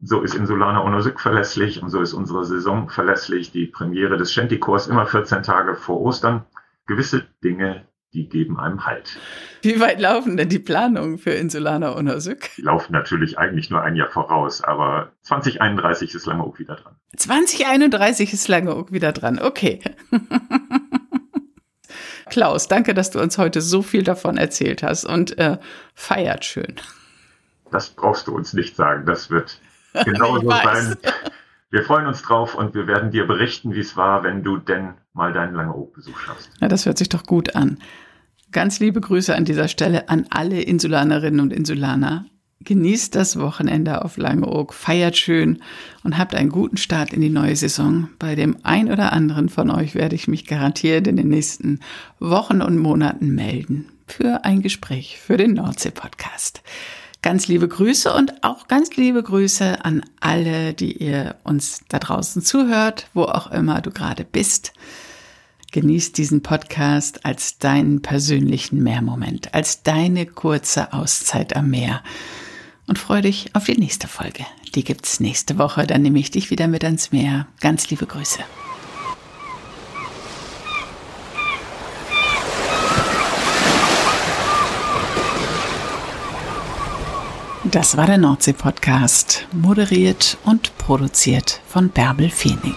So 0.00 0.22
ist 0.22 0.34
Insulaner 0.34 0.84
und 0.84 1.02
Sück 1.02 1.20
verlässlich 1.20 1.82
und 1.82 1.90
so 1.90 2.00
ist 2.00 2.14
unsere 2.14 2.46
Saison 2.46 2.88
verlässlich. 2.88 3.52
Die 3.52 3.66
Premiere 3.66 4.16
des 4.16 4.32
Shanty-Kurs 4.32 4.86
immer 4.86 5.04
14 5.04 5.42
Tage 5.42 5.74
vor 5.74 6.00
Ostern. 6.00 6.46
Gewisse 6.86 7.26
Dinge 7.44 7.87
die 8.12 8.28
geben 8.28 8.58
einem 8.58 8.86
Halt. 8.86 9.18
Wie 9.62 9.80
weit 9.80 10.00
laufen 10.00 10.36
denn 10.36 10.48
die 10.48 10.58
Planungen 10.58 11.18
für 11.18 11.30
Insulaner 11.30 11.94
Unersück? 11.96 12.50
Die 12.56 12.62
laufen 12.62 12.92
natürlich 12.92 13.38
eigentlich 13.38 13.70
nur 13.70 13.82
ein 13.82 13.96
Jahr 13.96 14.08
voraus, 14.08 14.64
aber 14.64 15.12
2031 15.22 16.14
ist 16.14 16.26
Langeoog 16.26 16.58
wieder 16.58 16.76
dran. 16.76 16.94
2031 17.16 18.32
ist 18.32 18.48
Langeoog 18.48 18.92
wieder 18.92 19.12
dran, 19.12 19.38
okay. 19.38 19.80
Klaus, 22.30 22.68
danke, 22.68 22.94
dass 22.94 23.10
du 23.10 23.20
uns 23.20 23.38
heute 23.38 23.60
so 23.60 23.82
viel 23.82 24.02
davon 24.02 24.36
erzählt 24.36 24.82
hast 24.82 25.04
und 25.04 25.38
äh, 25.38 25.58
feiert 25.94 26.44
schön. 26.44 26.76
Das 27.70 27.90
brauchst 27.90 28.26
du 28.26 28.34
uns 28.34 28.54
nicht 28.54 28.76
sagen, 28.76 29.04
das 29.06 29.30
wird 29.30 29.60
genauso 30.04 30.50
sein. 30.50 30.96
Wir 31.70 31.82
freuen 31.82 32.06
uns 32.06 32.22
drauf 32.22 32.54
und 32.54 32.74
wir 32.74 32.86
werden 32.86 33.10
dir 33.10 33.26
berichten, 33.26 33.74
wie 33.74 33.80
es 33.80 33.96
war, 33.96 34.22
wenn 34.22 34.42
du 34.42 34.56
denn 34.56 34.94
mal 35.12 35.34
deinen 35.34 35.54
Langeoog-Besuch 35.54 36.18
schaffst. 36.18 36.50
Ja, 36.60 36.68
das 36.68 36.86
hört 36.86 36.96
sich 36.96 37.10
doch 37.10 37.24
gut 37.24 37.54
an. 37.54 37.78
Ganz 38.52 38.80
liebe 38.80 39.02
Grüße 39.02 39.34
an 39.36 39.44
dieser 39.44 39.68
Stelle 39.68 40.08
an 40.08 40.26
alle 40.30 40.62
Insulanerinnen 40.62 41.40
und 41.40 41.52
Insulaner. 41.52 42.24
Genießt 42.60 43.14
das 43.14 43.38
Wochenende 43.38 44.02
auf 44.02 44.16
Langeoog, 44.16 44.72
feiert 44.72 45.16
schön 45.16 45.62
und 46.02 46.16
habt 46.16 46.34
einen 46.34 46.48
guten 46.48 46.78
Start 46.78 47.12
in 47.12 47.20
die 47.20 47.28
neue 47.28 47.54
Saison. 47.54 48.08
Bei 48.18 48.34
dem 48.34 48.56
ein 48.62 48.90
oder 48.90 49.12
anderen 49.12 49.50
von 49.50 49.70
euch 49.70 49.94
werde 49.94 50.16
ich 50.16 50.26
mich 50.26 50.46
garantiert 50.46 51.06
in 51.06 51.16
den 51.16 51.28
nächsten 51.28 51.80
Wochen 52.18 52.62
und 52.62 52.78
Monaten 52.78 53.34
melden 53.34 53.90
für 54.06 54.44
ein 54.44 54.62
Gespräch 54.62 55.20
für 55.20 55.36
den 55.36 55.52
Nordsee-Podcast. 55.52 56.62
Ganz 57.20 57.48
liebe 57.48 57.66
Grüße 57.66 58.12
und 58.14 58.44
auch 58.44 58.68
ganz 58.68 58.96
liebe 58.96 59.22
Grüße 59.22 59.84
an 59.84 60.04
alle, 60.20 60.72
die 60.72 60.92
ihr 60.92 61.34
uns 61.42 61.80
da 61.88 61.98
draußen 61.98 62.42
zuhört, 62.42 63.08
wo 63.12 63.24
auch 63.24 63.50
immer 63.50 63.80
du 63.80 63.90
gerade 63.90 64.24
bist. 64.24 64.72
Genieß 65.72 66.12
diesen 66.12 66.42
Podcast 66.42 67.26
als 67.26 67.58
deinen 67.58 68.02
persönlichen 68.02 68.82
Meermoment, 68.82 69.52
als 69.52 69.82
deine 69.82 70.26
kurze 70.26 70.92
Auszeit 70.92 71.56
am 71.56 71.70
Meer. 71.70 72.02
Und 72.86 72.98
freu 72.98 73.20
dich 73.20 73.54
auf 73.54 73.64
die 73.64 73.76
nächste 73.78 74.08
Folge. 74.08 74.46
Die 74.74 74.84
gibt's 74.84 75.20
nächste 75.20 75.58
Woche, 75.58 75.86
dann 75.86 76.02
nehme 76.02 76.20
ich 76.20 76.30
dich 76.30 76.50
wieder 76.50 76.68
mit 76.68 76.84
ans 76.84 77.12
Meer. 77.12 77.48
Ganz 77.60 77.90
liebe 77.90 78.06
Grüße. 78.06 78.38
Das 87.78 87.96
war 87.96 88.06
der 88.06 88.18
Nordsee-Podcast, 88.18 89.46
moderiert 89.52 90.36
und 90.44 90.76
produziert 90.78 91.60
von 91.68 91.90
Bärbel 91.90 92.28
Feenig. 92.28 92.74